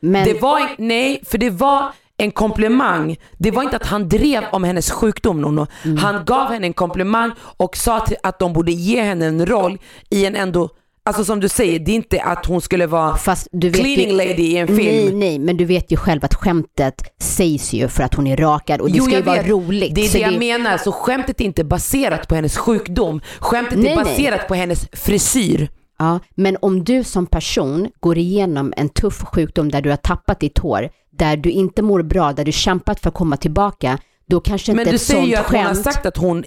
[0.00, 3.16] Men, Det var, nej, för det var en komplimang.
[3.38, 5.66] Det var inte att han drev om hennes sjukdom Nono.
[5.84, 5.96] Mm.
[5.96, 9.78] Han gav henne en komplimang och sa att de borde ge henne en roll
[10.10, 10.70] i en ändå,
[11.06, 14.08] alltså som du säger, det är inte att hon skulle vara fast du vet cleaning
[14.10, 14.78] ju, lady i en film.
[14.78, 18.36] Nej, nej, men du vet ju själv att skämtet sägs ju för att hon är
[18.36, 19.50] rakad och det ska ju jag vara vet.
[19.50, 19.94] roligt.
[19.94, 23.20] Det är det jag menar, så skämtet är inte baserat på hennes sjukdom.
[23.38, 24.04] Skämtet Nej, är nej.
[24.04, 25.68] baserat på hennes frisyr.
[25.98, 30.40] Ja, men om du som person går igenom en tuff sjukdom där du har tappat
[30.40, 30.88] ditt hår,
[31.18, 33.98] där du inte mår bra, där du kämpat för att komma tillbaka,
[34.30, 35.84] då kanske Men inte du ett säger sånt ju att hon har skämt...
[35.84, 36.44] sagt att hon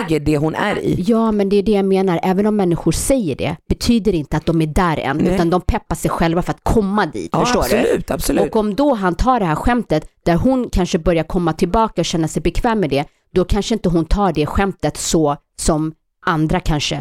[0.00, 1.04] äger det hon är i.
[1.06, 2.20] Ja, men det är det jag menar.
[2.22, 5.34] Även om människor säger det, betyder inte att de är där än, Nej.
[5.34, 7.28] utan de peppar sig själva för att komma dit.
[7.32, 7.76] Ja, förstår du?
[7.78, 8.42] absolut, absolut.
[8.50, 12.04] Och om då han tar det här skämtet, där hon kanske börjar komma tillbaka och
[12.04, 15.92] känna sig bekväm med det, då kanske inte hon tar det skämtet så som
[16.26, 16.94] andra kanske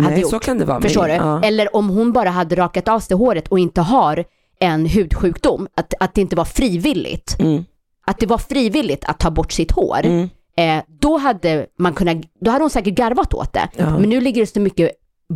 [0.00, 0.30] hade Nej, gjort.
[0.30, 0.78] så kan det vara.
[0.78, 1.12] men- Förstår du?
[1.14, 1.42] Ja.
[1.42, 4.24] Eller om hon bara hade rakat av sig håret och inte har
[4.60, 7.36] en hudsjukdom, att, att det inte var frivilligt.
[7.40, 7.64] Mm.
[8.06, 10.00] Att det var frivilligt att ta bort sitt hår.
[10.04, 10.28] Mm.
[10.56, 13.68] Eh, då, hade man kunnat, då hade hon säkert garvat åt det.
[13.76, 13.98] Ja.
[13.98, 14.90] Men nu ligger det så mycket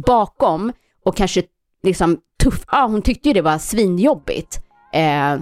[0.06, 0.72] bakom
[1.04, 1.42] och kanske
[1.82, 4.60] liksom tuff, ja hon tyckte ju det var svinjobbigt.
[4.92, 5.40] Eh,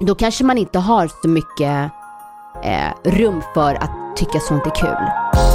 [0.00, 1.90] då kanske man inte har så mycket
[2.64, 5.47] eh, rum för att tycka sånt är kul.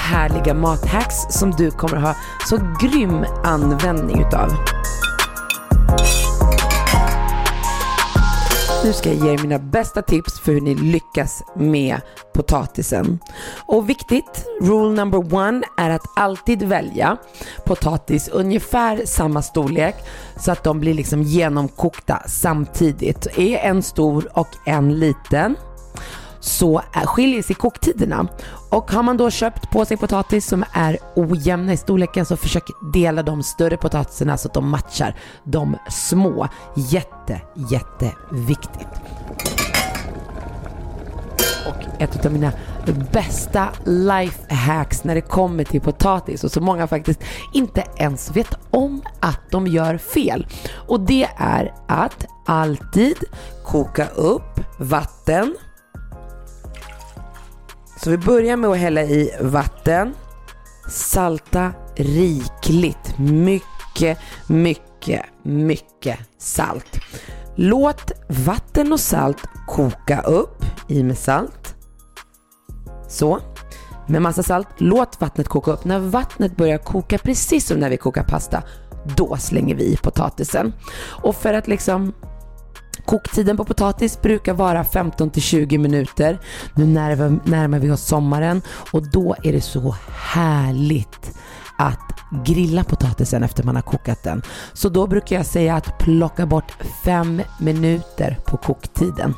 [0.00, 2.14] Härliga mathacks som du kommer ha
[2.48, 4.52] så grym användning utav.
[8.84, 12.00] Nu ska jag ge er mina bästa tips för hur ni lyckas med
[12.34, 13.18] potatisen.
[13.66, 17.16] Och viktigt, rule number one är att alltid välja
[17.66, 19.94] potatis ungefär samma storlek
[20.36, 23.26] så att de blir liksom genomkokta samtidigt.
[23.38, 25.56] Är en stor och en liten
[26.40, 28.28] så skiljer sig koktiderna.
[28.70, 32.64] Och har man då köpt på sig potatis som är ojämna i storleken så försök
[32.92, 36.48] dela de större potatisarna så att de matchar de små.
[36.76, 38.88] Jätte, jätteviktigt.
[41.68, 42.52] Och ett av mina
[43.12, 47.20] bästa life hacks när det kommer till potatis och så många faktiskt
[47.52, 50.46] inte ens vet om att de gör fel.
[50.88, 53.16] Och det är att alltid
[53.64, 55.54] koka upp vatten
[58.04, 60.14] så vi börjar med att hälla i vatten.
[60.88, 63.18] Salta rikligt.
[63.18, 67.00] Mycket, mycket, mycket salt.
[67.54, 71.74] Låt vatten och salt koka upp i med salt.
[73.08, 73.38] Så.
[74.08, 74.68] Med massa salt.
[74.78, 75.84] Låt vattnet koka upp.
[75.84, 78.62] När vattnet börjar koka, precis som när vi kokar pasta,
[79.16, 80.72] då slänger vi i potatisen.
[81.22, 82.12] Och för att liksom
[83.10, 86.38] Koktiden på potatis brukar vara 15 till 20 minuter.
[86.74, 91.38] Nu närmar, närmar vi oss sommaren och då är det så härligt
[91.78, 94.42] att grilla potatisen efter man har kokat den.
[94.72, 96.72] Så då brukar jag säga att plocka bort
[97.04, 99.34] 5 minuter på koktiden.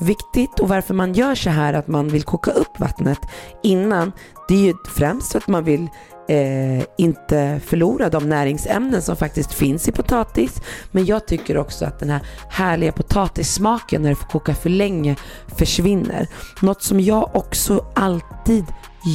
[0.00, 3.20] Viktigt och varför man gör så här att man vill koka upp vattnet
[3.62, 4.12] innan,
[4.48, 5.88] det är ju främst för att man vill
[6.30, 10.62] eh, inte förlora de näringsämnen som faktiskt finns i potatis.
[10.90, 15.16] Men jag tycker också att den här härliga potatissmaken när det får koka för länge
[15.56, 16.28] försvinner.
[16.62, 18.64] Något som jag också alltid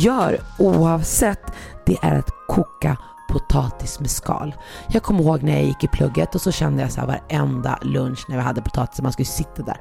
[0.04, 1.41] gör oavsett,
[1.86, 2.97] det är att koka
[3.30, 4.56] potatis med skal.
[4.89, 7.80] Jag kommer ihåg när jag gick i plugget och så kände jag så här varenda
[7.82, 9.78] lunch när vi hade potatis, man skulle sitta där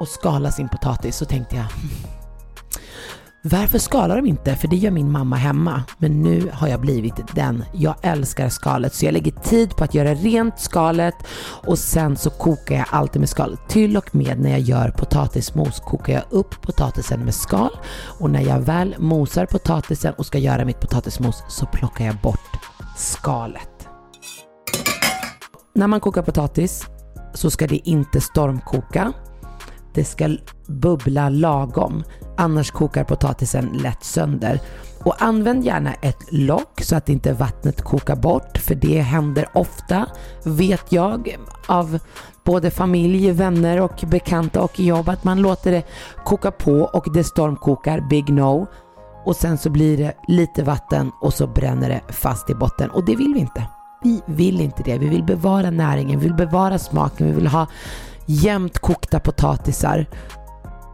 [0.00, 1.90] och skala sin potatis så tänkte jag hmm,
[3.42, 4.56] varför skalar de inte?
[4.56, 5.82] För det gör min mamma hemma.
[5.98, 7.64] Men nu har jag blivit den.
[7.72, 11.14] Jag älskar skalet så jag lägger tid på att göra rent skalet
[11.66, 13.56] och sen så kokar jag alltid med skal.
[13.68, 17.70] Till och med när jag gör potatismos kokar jag upp potatisen med skal
[18.20, 22.56] och när jag väl mosar potatisen och ska göra mitt potatismos så plockar jag bort
[22.96, 23.88] skalet.
[25.74, 26.86] När man kokar potatis
[27.34, 29.12] så ska det inte stormkoka.
[29.94, 32.04] Det ska bubbla lagom,
[32.36, 34.60] annars kokar potatisen lätt sönder.
[35.04, 40.06] Och använd gärna ett lock så att inte vattnet kokar bort, för det händer ofta,
[40.44, 41.98] vet jag, av
[42.44, 45.82] både familj, vänner och bekanta och jobb, att man låter det
[46.24, 48.66] koka på och det stormkokar, big no.
[49.24, 53.04] Och sen så blir det lite vatten och så bränner det fast i botten och
[53.04, 53.66] det vill vi inte.
[54.02, 54.98] Vi vill inte det.
[54.98, 57.66] Vi vill bevara näringen, vi vill bevara smaken, vi vill ha
[58.28, 60.06] jämnt kokta potatisar.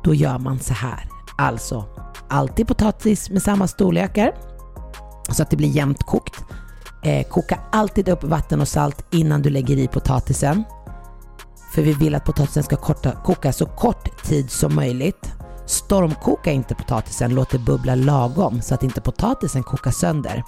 [0.05, 1.09] Då gör man så här.
[1.39, 1.85] Alltså,
[2.29, 4.35] alltid potatis med samma storlekar
[5.31, 6.45] så att det blir jämnt kokt.
[7.03, 10.65] Eh, koka alltid upp vatten och salt innan du lägger i potatisen.
[11.75, 15.33] För vi vill att potatisen ska korta, koka så kort tid som möjligt.
[15.67, 20.43] Stormkoka inte potatisen, låt det bubbla lagom så att inte potatisen kokar sönder.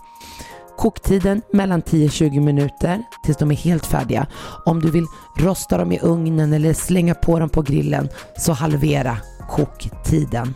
[0.76, 4.26] Koktiden mellan 10-20 minuter tills de är helt färdiga.
[4.64, 5.06] Om du vill
[5.38, 8.08] rosta dem i ugnen eller slänga på dem på grillen
[8.38, 9.16] så halvera
[9.50, 10.54] koktiden.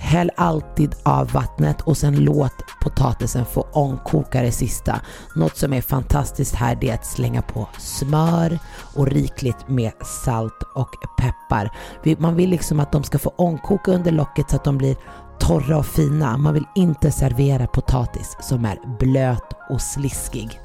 [0.00, 2.52] Häll alltid av vattnet och sen låt
[2.82, 5.00] potatisen få ångkoka det sista.
[5.36, 8.58] Något som är fantastiskt här det är att slänga på smör
[8.96, 9.92] och rikligt med
[10.24, 11.70] salt och peppar.
[12.18, 14.96] Man vill liksom att de ska få ångkoka under locket så att de blir
[15.40, 16.36] torra och fina.
[16.36, 20.60] Man vill inte servera potatis som är blöt och sliskig.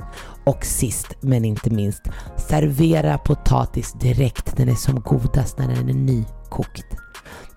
[0.45, 2.01] Och sist men inte minst,
[2.37, 6.85] servera potatis direkt när den är som godast, när den är nykokt.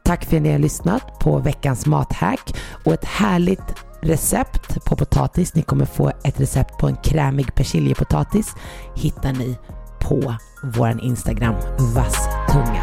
[0.05, 5.55] Tack för att ni har lyssnat på veckans mathack och ett härligt recept på potatis.
[5.55, 8.55] Ni kommer få ett recept på en krämig persiljepotatis
[8.94, 9.59] hittar ni
[10.00, 11.55] på vår Instagram
[11.94, 12.83] vasstunga.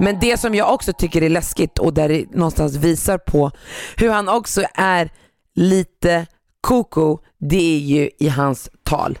[0.00, 3.50] Men det som jag också tycker är läskigt och där det någonstans visar på
[3.96, 5.10] hur han också är
[5.54, 6.26] lite
[6.60, 9.18] koko, det är ju i hans tal.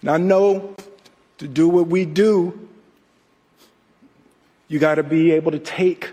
[0.00, 0.74] Now know
[1.36, 2.52] to do what we do,
[4.68, 6.06] you gotta be able to take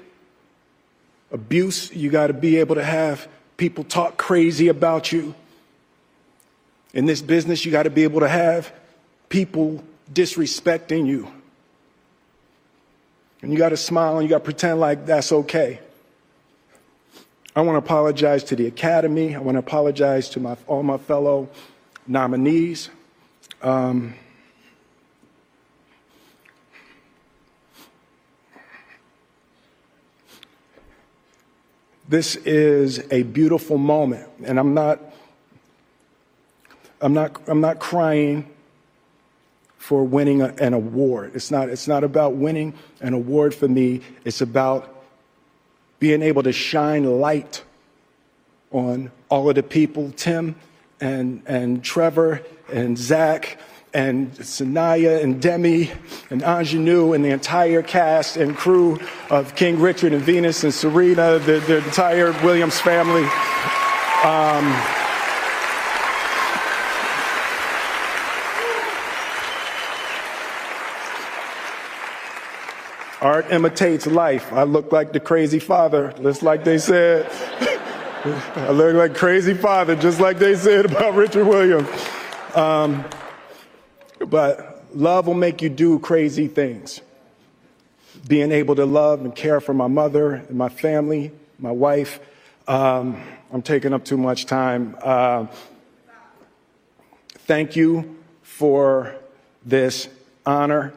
[1.31, 3.17] abuse, you gotta be able to have
[3.57, 5.33] people talk crazy about you.
[6.93, 8.71] In this business, you gotta be able to have
[9.29, 11.27] people disrespecting you.
[13.41, 15.79] And you got to smile and you got to pretend like that's okay.
[17.55, 19.35] I want to apologize to the Academy.
[19.35, 21.49] I want to apologize to my, all my fellow
[22.05, 22.89] nominees.
[23.61, 24.13] Um,
[32.07, 34.99] this is a beautiful moment, and I'm not,
[37.01, 38.47] I'm not, I'm not crying
[39.87, 41.31] for winning an award.
[41.33, 44.93] It's not, it's not about winning an award for me, it's about
[45.97, 47.63] being able to shine light
[48.69, 50.57] on all of the people, Tim
[50.99, 53.57] and, and Trevor and Zach
[53.93, 55.89] and Sanaya and Demi
[56.29, 61.39] and Ingenue and the entire cast and crew of King Richard and Venus and Serena,
[61.39, 63.23] the, the entire Williams family.
[64.25, 64.96] Um,
[73.21, 74.53] Art imitates life.
[74.53, 77.27] I look like the crazy father, just like they said.
[78.55, 81.89] I look like crazy father, just like they said about Richard Williams.
[82.53, 83.05] Um,
[84.19, 87.01] but love will make you do crazy things.
[88.27, 92.19] Being able to love and care for my mother and my family, my wife.
[92.67, 93.19] Um,
[93.51, 94.95] I'm taking up too much time.
[95.01, 95.47] Uh,
[97.45, 99.15] thank you for
[99.65, 100.07] this
[100.45, 100.93] honor.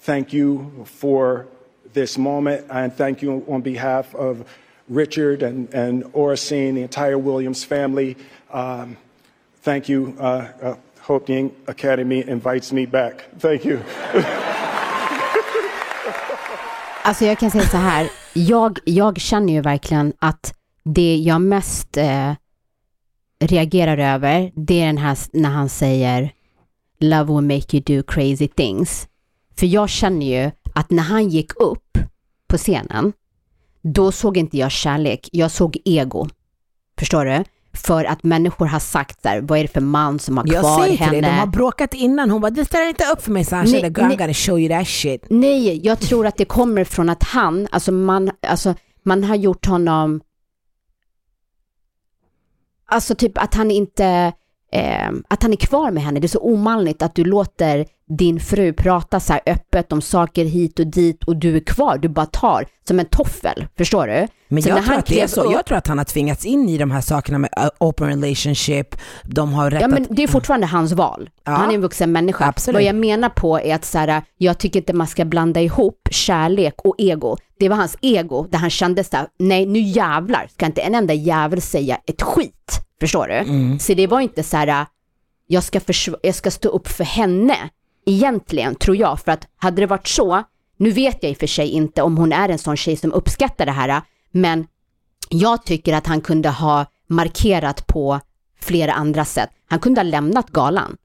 [0.00, 1.46] Thank you for
[1.92, 2.66] this moment.
[2.70, 4.44] And thank you on behalf of
[4.88, 8.16] Richard and, and Oracene, the entire Williams family.
[8.50, 8.96] Um,
[9.62, 10.14] thank you.
[10.18, 13.26] Uh, uh, hope the Academy invites me back.
[13.38, 13.80] Thank you.
[17.04, 21.96] Alltså jag kan säga så här, jag, jag känner ju verkligen att det jag mest
[21.96, 22.32] eh,
[23.40, 26.32] reagerar över, det är den här när han säger
[27.00, 29.08] Love will make you do crazy things.
[29.58, 31.98] För jag känner ju att när han gick upp
[32.48, 33.12] på scenen,
[33.82, 36.28] då såg inte jag kärlek, jag såg ego.
[36.98, 37.44] Förstår du?
[37.74, 40.82] för att människor har sagt där, vad är det för man som har Jag kvar
[40.82, 41.20] säger till henne?
[41.20, 42.30] dig, de har bråkat innan.
[42.30, 44.16] Hon bara, du ställer inte upp för mig Sasha, Nej, girl nej.
[44.16, 45.26] gonna show you that shit.
[45.30, 49.66] Nej, jag tror att det kommer från att han, alltså man, alltså man har gjort
[49.66, 50.20] honom,
[52.86, 54.32] alltså typ att han inte,
[54.72, 56.20] eh, att han är kvar med henne.
[56.20, 57.86] Det är så omanligt att du låter
[58.18, 61.98] din fru prata så här öppet om saker hit och dit och du är kvar,
[61.98, 64.26] du bara tar som en toffel, förstår du?
[64.48, 65.42] Men Så jag tror, att det är så.
[65.42, 67.50] upp- jag tror att han har tvingats in i de här sakerna med
[67.80, 68.96] open relationship.
[69.24, 70.08] De har rätt Ja men att...
[70.10, 71.30] det är fortfarande hans val.
[71.44, 71.52] Ja.
[71.52, 72.44] Han är en vuxen människa.
[72.46, 72.74] Absolut.
[72.74, 76.08] Vad jag menar på är att så här, jag tycker inte man ska blanda ihop
[76.10, 77.36] kärlek och ego.
[77.58, 80.94] Det var hans ego där han kände så här, nej nu jävlar ska inte en
[80.94, 82.78] enda jävel säga ett skit.
[83.02, 83.34] Förstår du?
[83.34, 83.78] Mm.
[83.78, 84.86] Så det var inte så här,
[85.46, 85.80] jag ska,
[86.22, 87.56] jag ska stå upp för henne
[88.06, 89.20] egentligen tror jag.
[89.20, 90.42] För att hade det varit så,
[90.76, 93.12] nu vet jag i och för sig inte om hon är en sån tjej som
[93.12, 94.66] uppskattar det här, men
[95.28, 98.20] jag tycker att han kunde ha markerat på
[98.60, 99.50] flera andra sätt.
[99.68, 100.96] Han kunde ha lämnat galan.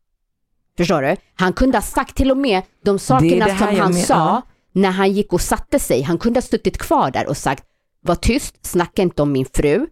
[0.77, 1.15] Förstår du?
[1.35, 4.41] Han kunde ha sagt till och med de sakerna det här som han sa
[4.71, 6.01] när han gick och satte sig.
[6.01, 7.63] Han kunde ha suttit kvar där och sagt
[8.01, 9.87] var tyst, snacka inte om min fru.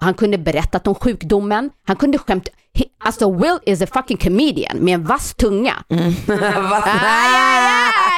[0.00, 1.70] Han kunde berättat om sjukdomen.
[1.86, 2.48] Han kunde skämt.
[2.74, 5.84] He, alltså Will is a fucking comedian med en vass tunga.
[5.88, 6.04] Mm.
[6.28, 7.66] Aj, aj,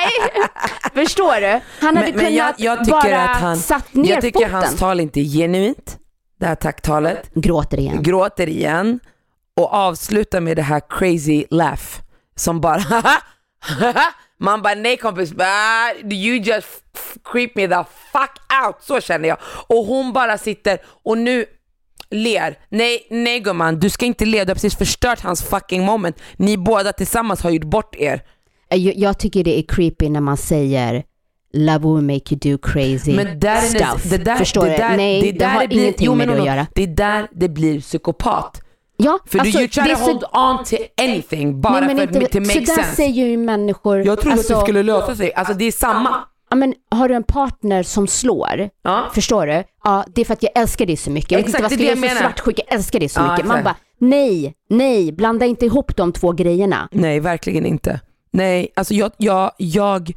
[0.04, 0.48] aj.
[0.94, 1.60] Förstår du?
[1.86, 4.54] Han hade Men, men jag, kunnat jag tycker bara han, satt ner jag tycker foten.
[4.54, 5.98] hans tal inte är genuint,
[6.40, 7.30] det här tacktalet.
[7.34, 8.02] Gråter igen.
[8.02, 9.00] Gråter igen
[9.56, 11.82] och avslutar med det här crazy laugh
[12.36, 12.82] som bara
[14.40, 15.32] Man bara nej kompis,
[16.10, 16.82] you just
[17.32, 18.30] creep me the fuck
[18.66, 18.76] out.
[18.80, 19.38] Så känner jag.
[19.66, 21.46] Och hon bara sitter och nu
[22.11, 22.59] ler.
[22.68, 24.44] Nej, nej gumman, du ska inte le.
[24.44, 26.16] Du har precis förstört hans fucking moment.
[26.36, 28.22] Ni båda tillsammans har gjort bort er.
[28.68, 31.02] Jag, jag tycker det är creepy när man säger
[31.52, 34.02] Love will make you do crazy Men där är stuff.
[34.11, 34.96] det, det där, Förstår det du?
[34.96, 36.66] Nej, det, det där har blir, ingenting jo, med det att göra.
[36.74, 38.61] Det är där det blir psykopat.
[38.96, 41.80] Ja, För alltså, du you try det är to så- hold on to anything bara
[41.80, 42.96] Nej, men för inte, to så make där sense.
[42.96, 44.06] säger ju människor.
[44.06, 45.34] Jag trodde alltså, att det skulle lösa sig.
[45.34, 46.14] Alltså det är samma.
[46.51, 49.11] Ja, men har du en partner som slår, Ja.
[49.14, 49.64] förstår du?
[49.84, 51.30] Ja, det är för att jag älskar dig så mycket.
[51.30, 52.99] Jag vet inte Exakt, vad det är skulle det jag jag så svartsjuk, jag älskar
[53.01, 53.46] dig så Ja, mycket.
[53.46, 53.84] Man bara, exakt.
[53.99, 56.88] nej, nej, blanda inte ihop de två grejerna.
[56.92, 58.01] Nej, verkligen inte.
[58.30, 60.12] Nej, alltså jag, jag, jag,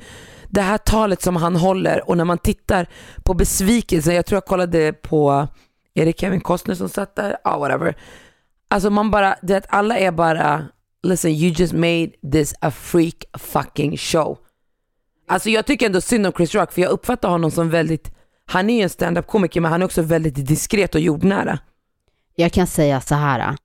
[0.50, 2.88] det här talet som han håller och när man tittar
[3.24, 5.48] på besvikelsen, jag tror jag kollade på,
[5.94, 7.38] är det Kevin Costner som satt där?
[7.44, 7.96] Ja, whatever.
[8.70, 10.66] Alltså man bara, det att alla är bara,
[11.04, 14.38] listen you just made this a freak fucking show.
[15.32, 18.12] Alltså jag tycker ändå synd om Chris Rock för jag uppfattar honom som väldigt,
[18.46, 21.60] han är ju en stand-up komiker men han är också väldigt diskret och jordnära.
[22.36, 23.56] Jag kan säga så här.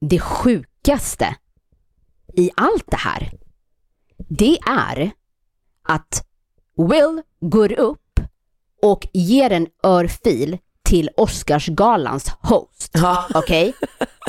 [0.00, 1.36] Det sjukaste
[2.36, 3.30] i allt det här,
[4.28, 5.10] det är
[5.82, 6.26] att
[6.76, 8.20] Will går upp
[8.82, 12.90] och ger en örfil till Oscarsgalans host.
[12.92, 13.28] Ja.
[13.34, 13.74] Okej?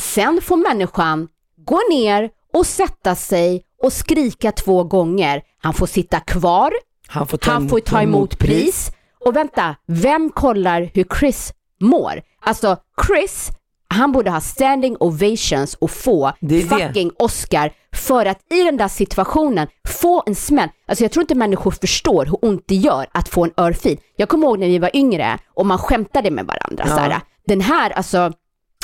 [0.01, 5.41] Sen får människan gå ner och sätta sig och skrika två gånger.
[5.61, 6.73] Han får sitta kvar,
[7.07, 8.91] Han får ta, han får ta emot pris.
[9.25, 12.21] Och vänta, vem kollar hur Chris mår?
[12.43, 12.77] Alltså
[13.07, 13.49] Chris,
[13.87, 16.61] han borde ha standing ovations och få det.
[16.61, 20.69] fucking Oscar för att i den där situationen få en smäll.
[20.87, 23.99] Alltså jag tror inte människor förstår hur ont det gör att få en örfil.
[24.15, 26.87] Jag kommer ihåg när vi var yngre och man skämtade med varandra.
[26.87, 28.33] Så här, den här, alltså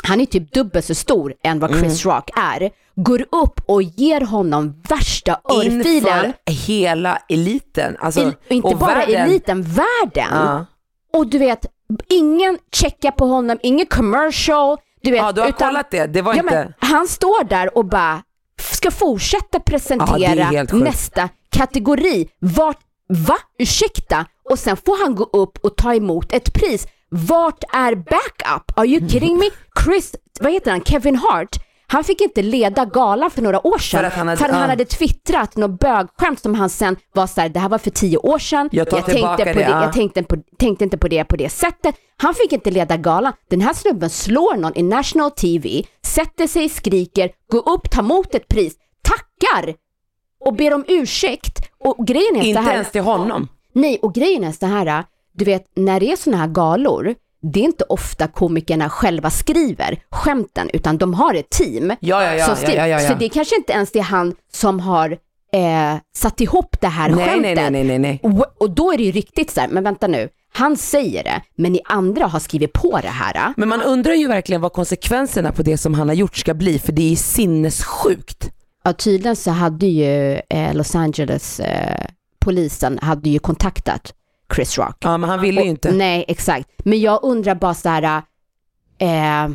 [0.02, 2.16] han är typ dubbelt så stor än vad Chris Mm.
[2.16, 6.24] Rock är, går upp och ger honom värsta örfilen.
[6.26, 6.32] Inför
[6.66, 7.96] hela eliten.
[8.00, 9.22] Alltså, och inte bara världen.
[9.28, 10.28] eliten, världen.
[10.32, 10.66] Ja.
[11.12, 11.66] Och du vet,
[12.08, 14.76] ingen checkar på honom, ingen commercial.
[15.02, 16.06] Du vet, Ja, du har kollat det.
[16.06, 18.22] Det var ja, inte- han står där och bara
[18.60, 20.72] ska fortsätta Ja, presentera sjukt.
[20.72, 22.28] nästa kategori.
[22.38, 22.78] Vart,
[23.08, 23.36] va?
[23.58, 24.26] Ursäkta?
[24.50, 26.86] Och sen får han gå upp och ta emot ett pris.
[27.10, 28.78] Vart är backup?
[28.78, 29.44] Are you kidding me?
[29.84, 31.56] Chris, vad heter han, Kevin Hart,
[31.86, 34.00] han fick inte leda galan för några år sedan.
[34.00, 34.68] För att han hade- för han ja.
[34.68, 38.18] hade twittrat något bögskämt som han sen var så här, det här var för tio
[38.18, 38.68] år sedan.
[38.72, 39.82] Jag tillbaka tänkte, på det, det, ja.
[39.82, 41.94] jag tänkte, på, tänkte inte på det på det sättet.
[42.16, 43.32] Han fick inte leda galan.
[43.50, 48.34] Den här snubben slår någon i national TV, sätter sig, skriker, går upp, tar emot
[48.34, 49.74] ett pris, tackar
[50.44, 51.70] och ber om ursäkt.
[51.78, 53.48] Och grejen är så Inte här, ens till honom.
[53.72, 57.60] Nej, och grejen är så här, du vet när det är såna här galor, det
[57.60, 61.88] är inte ofta komikerna själva skriver skämten, utan de har ett team.
[62.00, 62.76] Ja, ja, ja, som skriver.
[62.76, 63.08] ja, ja, ja.
[63.08, 65.10] Så det kanske inte ens är han som har
[65.52, 67.56] eh, satt ihop det här Nej, skämtet.
[67.56, 68.20] nej, nej, nej, nej.
[68.22, 71.42] Och, och då är det ju riktigt så här, men vänta nu, han säger det,
[71.56, 73.52] men ni andra har skrivit på det här.
[73.56, 76.78] Men man undrar ju verkligen vad konsekvenserna på det som han har gjort ska bli,
[76.78, 78.50] för det är sinnessjukt.
[78.84, 82.04] Ja, tydligen så hade ju eh, Los Angeles eh,
[82.40, 84.14] polisen hade ju kontaktat
[84.54, 84.96] Chris Rock.
[85.00, 85.92] Ja, men han ville ju inte.
[85.92, 86.68] Nej, exakt.
[86.84, 88.22] Men jag undrar bara så här,
[88.98, 89.50] eh,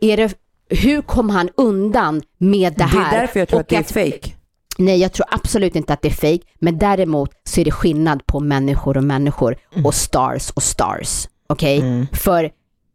[0.00, 0.34] är det,
[0.68, 3.14] hur kom han undan med det Det här?
[3.16, 4.32] är därför jag tror Och att det är fake.
[4.78, 8.26] Nej, jag tror absolut inte att det är fake, men däremot så är det skillnad
[8.26, 9.86] på människor och människor Mm.
[9.86, 11.28] och stars och stars.
[11.48, 12.06] Okej?
[12.12, 12.50] För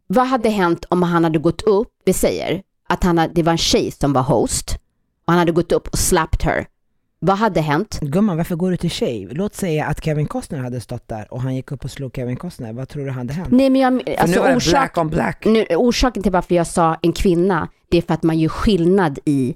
[0.06, 3.52] vad hade hänt om han hade gått upp, vi säger att han hade, det var
[3.52, 4.78] en tjej som var host
[5.26, 6.66] och han hade gått upp och slapped her.
[7.22, 7.98] Vad hade hänt?
[8.02, 9.28] Gumman, varför går du till tjej?
[9.30, 12.36] Låt säga att Kevin Costner hade stått där och han gick upp och slog Kevin
[12.36, 12.72] Costner.
[12.72, 13.48] Vad tror du hade hänt?
[13.50, 15.44] Nej, men jag, alltså, nu var det orsak, black on black.
[15.44, 19.18] nu, orsaken till varför jag sa en kvinna, det är för att man gör skillnad
[19.24, 19.54] i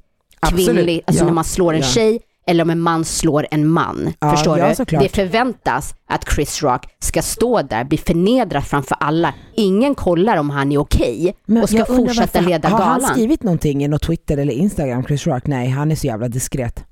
[0.51, 1.87] kvinnlig, alltså ja, när man slår en ja.
[1.87, 4.13] tjej eller om en man slår en man.
[4.21, 4.75] Ja, Förstår ja, du?
[4.75, 5.03] såklart.
[5.03, 9.35] Det förväntas att Chris Rock ska stå där, bli förnedrad framför alla.
[9.55, 13.11] Ingen kollar om han är okej och ska fortsätta varför- leda Har han galan.
[13.15, 15.47] skrivit någonting i något Twitter eller Instagram, Chris Rock?
[15.47, 16.85] Nej, han är så jävla diskret.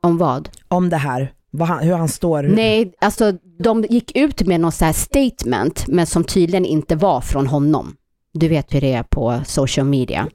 [0.00, 0.48] Om vad?
[0.68, 2.42] Om det här, han, hur han står.
[2.42, 7.20] Nej, alltså de gick ut med någon så här statement, men som tydligen inte var
[7.20, 7.96] från honom.
[8.32, 10.28] Du vet hur det är på social media.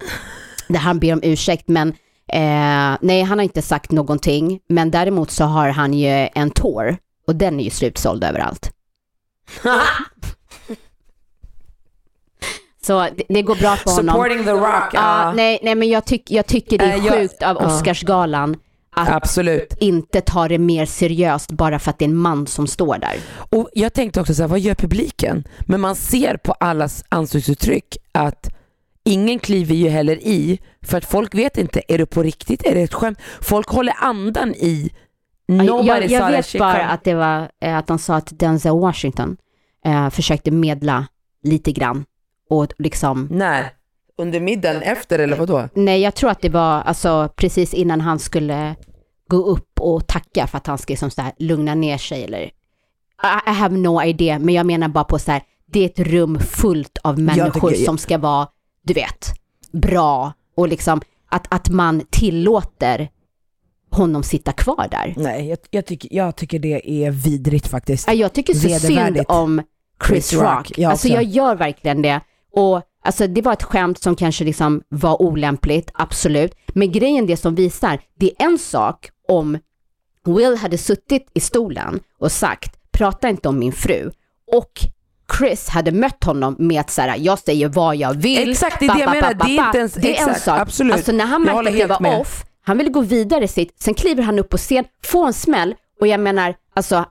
[0.70, 1.90] Där han ber om ursäkt, men
[2.28, 4.60] eh, nej, han har inte sagt någonting.
[4.70, 6.98] Men däremot så har han ju en tour
[7.28, 8.72] och den är ju slutsåld överallt.
[12.86, 14.16] Så det, det går bra för honom.
[14.16, 14.90] Supporting the rock.
[14.94, 15.34] Ja, ja.
[15.34, 17.66] nej, nej, men jag, tyck, jag tycker det är jag- sjukt av ja.
[17.66, 18.58] Oscarsgalan
[18.96, 19.74] att Absolut.
[19.80, 23.16] inte ta det mer seriöst bara för att det är en man som står där.
[23.34, 25.44] Och jag tänkte också så här, vad gör publiken?
[25.60, 28.50] Men man ser på allas ansiktsuttryck att
[29.04, 32.76] ingen kliver ju heller i, för att folk vet inte, är det på riktigt, är
[32.76, 33.20] det ett skämt?
[33.42, 34.92] Folk håller andan i
[35.48, 39.38] Nobody jag, jag vet bara att det var eh, att de sa att Denzel Washington
[39.86, 41.08] eh, försökte medla
[41.44, 42.06] lite grann
[42.50, 43.74] och liksom När?
[44.18, 45.70] Under middagen efter eller vadå?
[45.74, 48.76] nej jag tror att det var alltså precis innan han skulle
[49.28, 52.42] gå upp och tacka för att han ska liksom så här lugna ner sig eller
[52.42, 52.52] I,
[53.50, 56.98] have no idea men jag menar bara på så här det är ett rum fullt
[57.04, 58.48] av människor tycker- som ska vara
[58.84, 59.28] du vet
[59.72, 63.10] bra och liksom att, att man tillåter
[63.92, 65.14] honom sitta kvar där.
[65.18, 68.08] Nej, jag, jag, tycker, jag tycker det är vidrigt faktiskt.
[68.08, 69.62] Ja, jag tycker så synd om
[70.08, 70.44] Chris, Chris Rock.
[70.44, 72.22] Rock, jag alltså jag gör verkligen det.
[72.52, 76.56] Och alltså det var ett skämt som kanske liksom var olämpligt, absolut.
[76.68, 79.58] Men grejen det som visar, det är en sak om
[80.26, 84.12] Will hade suttit i stolen och sagt, prata inte om min fru.
[84.54, 84.72] Och
[85.38, 88.50] Chris hade mött honom med att säga, jag säger vad jag vill.
[88.52, 89.34] Exakt, det är det jag menar.
[89.34, 90.60] ba, ba, Det är inte ens- det är en exakt, sak.
[90.60, 90.94] absolut.
[90.94, 92.20] Alltså när han Jag märkte att helt var med.
[92.22, 95.76] off, han ville gå vidare sitt, sen kliver han upp på scen, får en smäll
[96.00, 97.06] och jag menar, alltså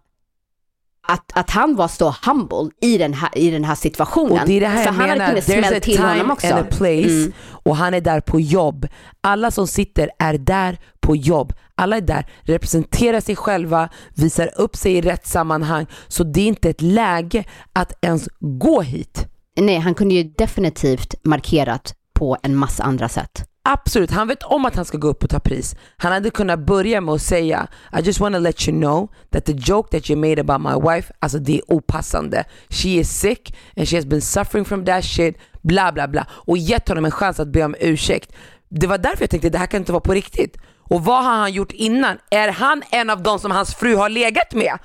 [1.12, 4.32] att, att han var så humble i den här, i den här situationen.
[4.40, 6.30] Och det är det här För jag han hade menar, kunnat there's smälla till honom
[6.30, 6.46] också.
[6.54, 7.32] and a place Mm.
[7.42, 8.86] och han är där på jobb.
[9.20, 11.52] Alla som sitter är där på jobb.
[11.74, 15.86] Alla är där, representerar sig själva, visar upp sig i rätt sammanhang.
[16.08, 19.26] Så det är inte ett läge att ens gå hit.
[19.60, 23.44] Nej, han kunde ju definitivt markerat på en massa andra sätt.
[23.62, 25.76] Absolut, han vet om att han ska gå upp och ta pris.
[25.96, 27.66] Han hade kunnat börja med att säga
[27.98, 31.12] I just wanna let you know that the joke that you made about my wife,
[31.18, 32.44] alltså det är opassande.
[32.68, 36.26] She is sick and she has been suffering from that shit, bla bla bla.
[36.30, 38.32] Och gett honom en chans att be om ursäkt.
[38.68, 40.56] Det var därför jag tänkte det här kan inte vara på riktigt.
[40.78, 42.18] Och vad har han gjort innan?
[42.30, 44.78] Är han en av de som hans fru har legat med?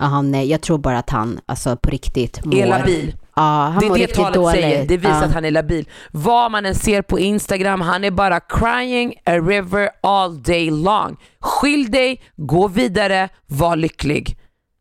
[0.00, 2.54] Aha, nej, jag tror bara att han alltså på riktigt mår...
[2.54, 3.16] Är labil.
[3.36, 4.60] Ja, han det är det talet dåligt.
[4.60, 4.86] säger.
[4.86, 5.24] Det visar Ja.
[5.24, 5.88] att han är labil.
[6.10, 11.16] Vad man än ser på Instagram, han är bara crying a river all day long.
[11.40, 14.38] Skilj dig, gå vidare, var lycklig.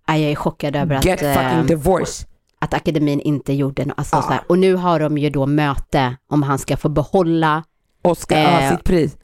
[0.07, 2.25] Ja, jag är chockad över att, Get eh, fucking divorce.
[2.59, 3.97] att akademin inte gjorde något.
[3.97, 7.63] Alltså, så här, och nu har de ju då möte om han ska få behålla
[8.03, 9.17] Oscar, Eh, ja, sitt pris.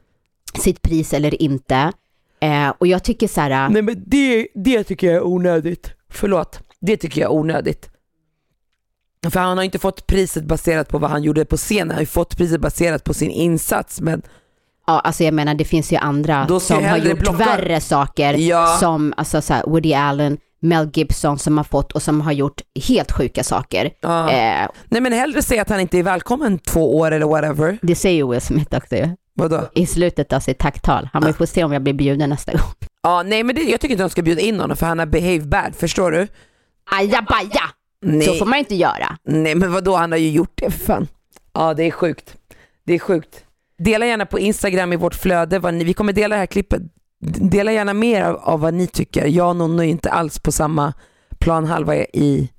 [0.58, 1.92] sitt pris eller inte.
[2.44, 5.90] Eh, och jag tycker så här, Nej men det, det tycker jag är onödigt.
[6.10, 7.90] Förlåt, det tycker jag är onödigt.
[9.30, 12.00] För han har inte fått priset baserat på vad han gjorde på scenen, han har
[12.02, 14.00] ju fått priset baserat på sin insats.
[14.00, 14.22] Men
[14.86, 18.76] ja, alltså jag menar det finns ju andra som har gjort blocka- värre saker Ja.
[18.80, 22.60] som alltså, så här, Woody Allen, Mel Gibson som har fått och som har gjort
[22.88, 23.90] helt sjuka saker.
[24.00, 24.30] Ja.
[24.30, 27.78] Eh, Nej men hellre säga att han inte är välkommen två år eller whatever.
[27.82, 29.08] det säger ju Will Smith också ju.
[29.34, 29.68] Vadå?
[29.74, 31.08] i slutet av sitt tacktal.
[31.12, 32.60] Han får se om jag blir bjuden nästa gång.
[33.02, 35.06] Ja, nej men det, jag tycker inte de ska bjuda in honom för han har
[35.06, 36.26] behaved bad, förstår du?
[36.90, 37.62] Ajabaja!
[38.02, 38.26] Nej.
[38.26, 39.16] Så får man inte göra.
[39.24, 41.08] Nej men vadå, han har ju gjort det för fan.
[41.52, 42.36] Ja det är sjukt.
[42.84, 43.44] Det är sjukt.
[43.78, 46.82] Dela gärna på Instagram i vårt flöde, vad ni, vi kommer dela det här klippet.
[47.20, 49.26] Dela gärna mer av, av vad ni tycker.
[49.26, 50.92] Jag och Nonno är inte alls på samma
[51.38, 52.50] planhalva i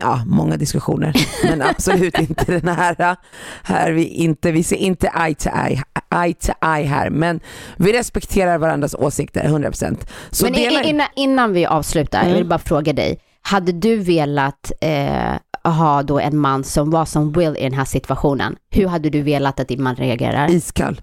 [0.00, 1.12] ja, många diskussioner.
[1.44, 3.16] Men absolut inte den här.
[3.62, 5.82] här är vi, inte, vi ser inte eye to eye,
[6.24, 7.10] eye to eye här.
[7.10, 7.40] Men
[7.76, 10.06] vi respekterar varandras åsikter 100%.
[10.30, 12.36] Så Men i- dela, innan, innan vi avslutar, jag Mm.
[12.38, 13.20] vill bara fråga dig.
[13.42, 15.34] hade du velat eh,
[15.64, 18.56] ha då en man som var som Will i den här situationen?
[18.70, 20.50] Hur hade du velat att din man reagerar?
[20.50, 21.00] Iskall,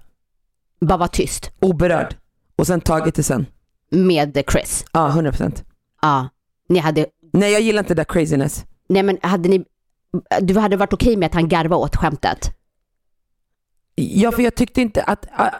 [0.80, 2.14] Bara vara tyst oberörd
[2.56, 3.46] och sen tagit det sen.
[3.90, 4.84] med Chris?
[4.92, 5.64] Ja, 100 procent.
[6.02, 6.28] Ja,
[6.68, 8.64] ni hade, Nej, jag gillar inte det där craziness.
[8.88, 9.64] Nej men hade ni,
[10.40, 12.50] du hade varit okej med att han garvade åt skämtet?
[13.94, 15.26] Ja, för jag tyckte inte att...
[15.36, 15.50] ah,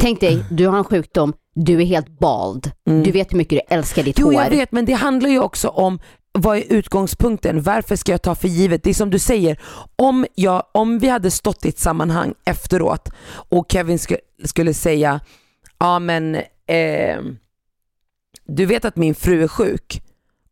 [0.00, 2.70] Tänk dig, du har en sjukdom, du är helt bald.
[2.84, 4.32] Du vet hur mycket du älskar ditt Mm.
[4.32, 4.44] Jo, hår.
[4.44, 5.98] jag vet, men det handlar ju också om
[6.32, 7.62] vad är utgångspunkten?
[7.62, 8.82] Varför ska jag ta för givet?
[8.82, 9.60] Det är som du säger,
[9.96, 14.12] om, jag, om vi hade stått i ett sammanhang efteråt och Kevin sk
[14.44, 15.20] skulle säga,
[15.78, 16.34] ja men
[16.66, 17.20] eh,
[18.46, 20.02] du vet att min fru är sjuk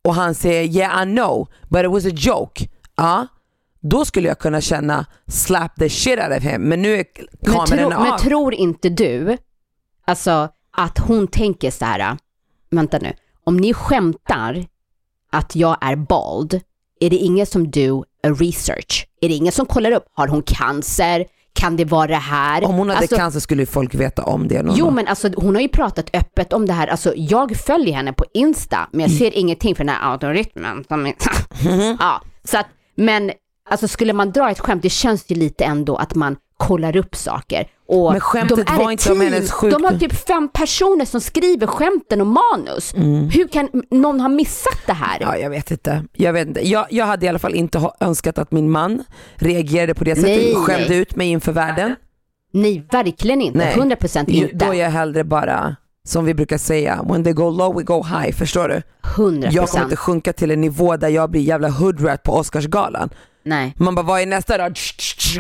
[0.05, 2.69] och han säger yeah I know but it was a joke.
[2.97, 3.27] Ja,
[3.81, 6.63] då skulle jag kunna känna slap the shit out of him.
[6.63, 7.05] Men nu är
[7.41, 8.03] Men, kameran tro, av.
[8.03, 9.37] men tror inte du,
[10.05, 12.17] alltså att hon tänker så här,
[12.71, 13.13] vänta nu,
[13.45, 14.67] om ni skämtar
[15.33, 16.61] att jag är bald,
[17.01, 19.07] är det ingen som do a research?
[19.21, 21.27] Är det ingen som kollar upp, har hon cancer?
[21.61, 22.65] Kan det vara det här?
[22.65, 24.63] om hon hade Alltså, cancer skulle folk veta om det.
[24.63, 27.95] någon Jo men alltså hon har ju pratat öppet om det här, alltså jag följer
[27.95, 31.15] henne på Insta men jag ser ingenting för den här algoritmen som är...
[31.99, 33.31] ja, så att, men
[33.71, 37.17] alltså skulle man dra ett skämt, det känns ju lite ändå att man kollar upp
[37.17, 37.67] saker.
[37.89, 39.83] Och Men skämtet de är var inte om hennes sjukdom.
[39.83, 42.95] De har typ fem personer som skriver skämten och manus.
[43.33, 45.19] Hur kan någon ha missat det här?
[45.21, 46.05] Ja, jag vet inte.
[46.13, 46.69] Jag, vet inte.
[46.69, 49.05] Jag, jag hade i alla fall inte önskat att min man
[49.37, 50.99] reagerade på det sättet, Nej, skämde nej.
[50.99, 51.95] ut mig inför världen.
[52.53, 53.59] Nej, verkligen inte.
[53.59, 53.75] Nej.
[53.77, 54.57] 100% Ju- inte.
[54.67, 55.77] Då är jag hellre bara,
[56.09, 58.83] som vi brukar säga, when they go low we go high, förstår du?
[59.23, 59.49] 100%.
[59.51, 63.11] Jag kommer inte sjunka till en nivå där jag blir jävla hoodrat på Oscarsgalan.
[63.43, 63.75] Nej.
[63.77, 64.75] Man bara, vad är nästa då?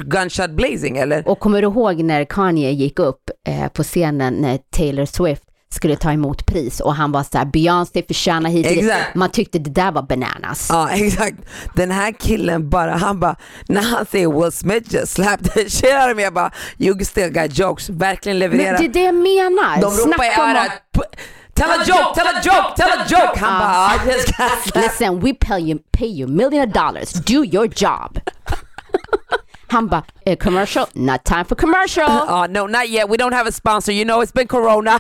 [0.05, 1.29] Gunshot blazing eller?
[1.29, 5.43] Och kommer du ihåg när Kanye gick upp eh, på scenen när Taylor Swift
[5.73, 8.67] skulle ta emot pris och han var så här Beyoncé förtjänar hit.
[8.67, 9.15] Exakt.
[9.15, 10.67] Man tyckte det där var bananas.
[10.71, 11.37] Ja exakt.
[11.75, 13.37] Den här killen bara, han bara,
[13.69, 17.05] när han säger Will Smith just slapped the shit out of me, jag bara, you
[17.05, 17.89] still got jokes.
[17.91, 18.79] Verkligen Men leverera.
[18.79, 19.81] det är det jag menar.
[19.81, 21.19] De ropar i örat, "P-
[21.61, 23.37] tell a joke, tell a joke, tell a joke.
[23.37, 24.77] Han bara, I just got.
[24.83, 27.13] Listen, we pay you, pay you million of dollars.
[27.13, 28.21] Do your job.
[29.69, 32.09] Han bara, eh, commercial, not time for commercial.
[32.09, 33.09] Oh no, not yet.
[33.09, 33.93] We don't have a sponsor.
[33.93, 34.99] You know it's been corona.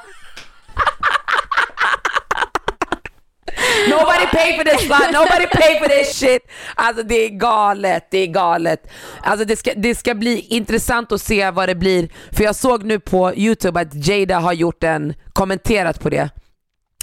[3.88, 5.12] Nobody pay for this slot.
[5.12, 6.42] Nobody pay for this shit.
[6.74, 8.90] Alltså det är galet, det är galet.
[9.22, 12.08] Alltså det ska, det ska bli intressant att se vad det blir.
[12.32, 16.30] För jag såg nu på YouTube att Jada har gjort en, kommenterat på det.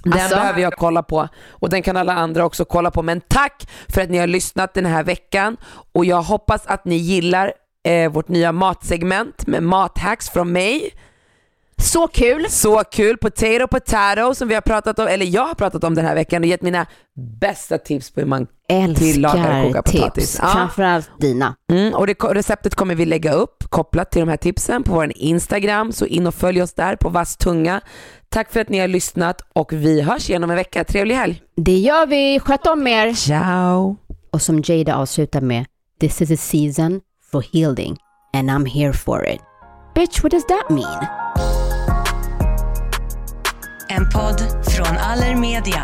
[0.09, 0.35] Den Alltså?
[0.35, 3.03] behöver jag kolla på och den kan alla andra också kolla på.
[3.03, 5.57] Men tack för att ni har lyssnat den här veckan
[5.91, 7.53] och jag hoppas att ni gillar
[7.83, 10.91] eh, vårt nya matsegment med mathacks från mig.
[11.77, 12.45] Så kul.
[12.49, 13.17] Så kul!
[13.17, 16.41] Potato potato som vi har pratat om, eller jag har pratat om den här veckan
[16.41, 16.85] och gett mina
[17.39, 19.91] bästa tips på hur man Älskar tips.
[19.91, 20.39] potatis.
[20.41, 20.47] Ja.
[20.47, 21.55] Framförallt dina.
[21.71, 25.11] Mm, och det, receptet kommer vi lägga upp kopplat till de här tipsen på vår
[25.15, 27.81] Instagram, så in och följ oss där på vass tunga.
[28.29, 30.83] Tack för att ni har lyssnat och vi hörs igen om en vecka.
[30.83, 31.41] Trevlig helg!
[31.55, 32.39] Det gör vi.
[32.39, 33.13] Sköt om er.
[33.13, 33.97] Ciao!
[34.31, 35.65] Och som Jada avslutar med,
[35.99, 37.01] this is a season
[37.31, 37.97] for healing
[38.33, 39.41] and I'm here for it.
[39.95, 41.05] Bitch, what does that mean?
[43.89, 45.83] En podd från Allermedia.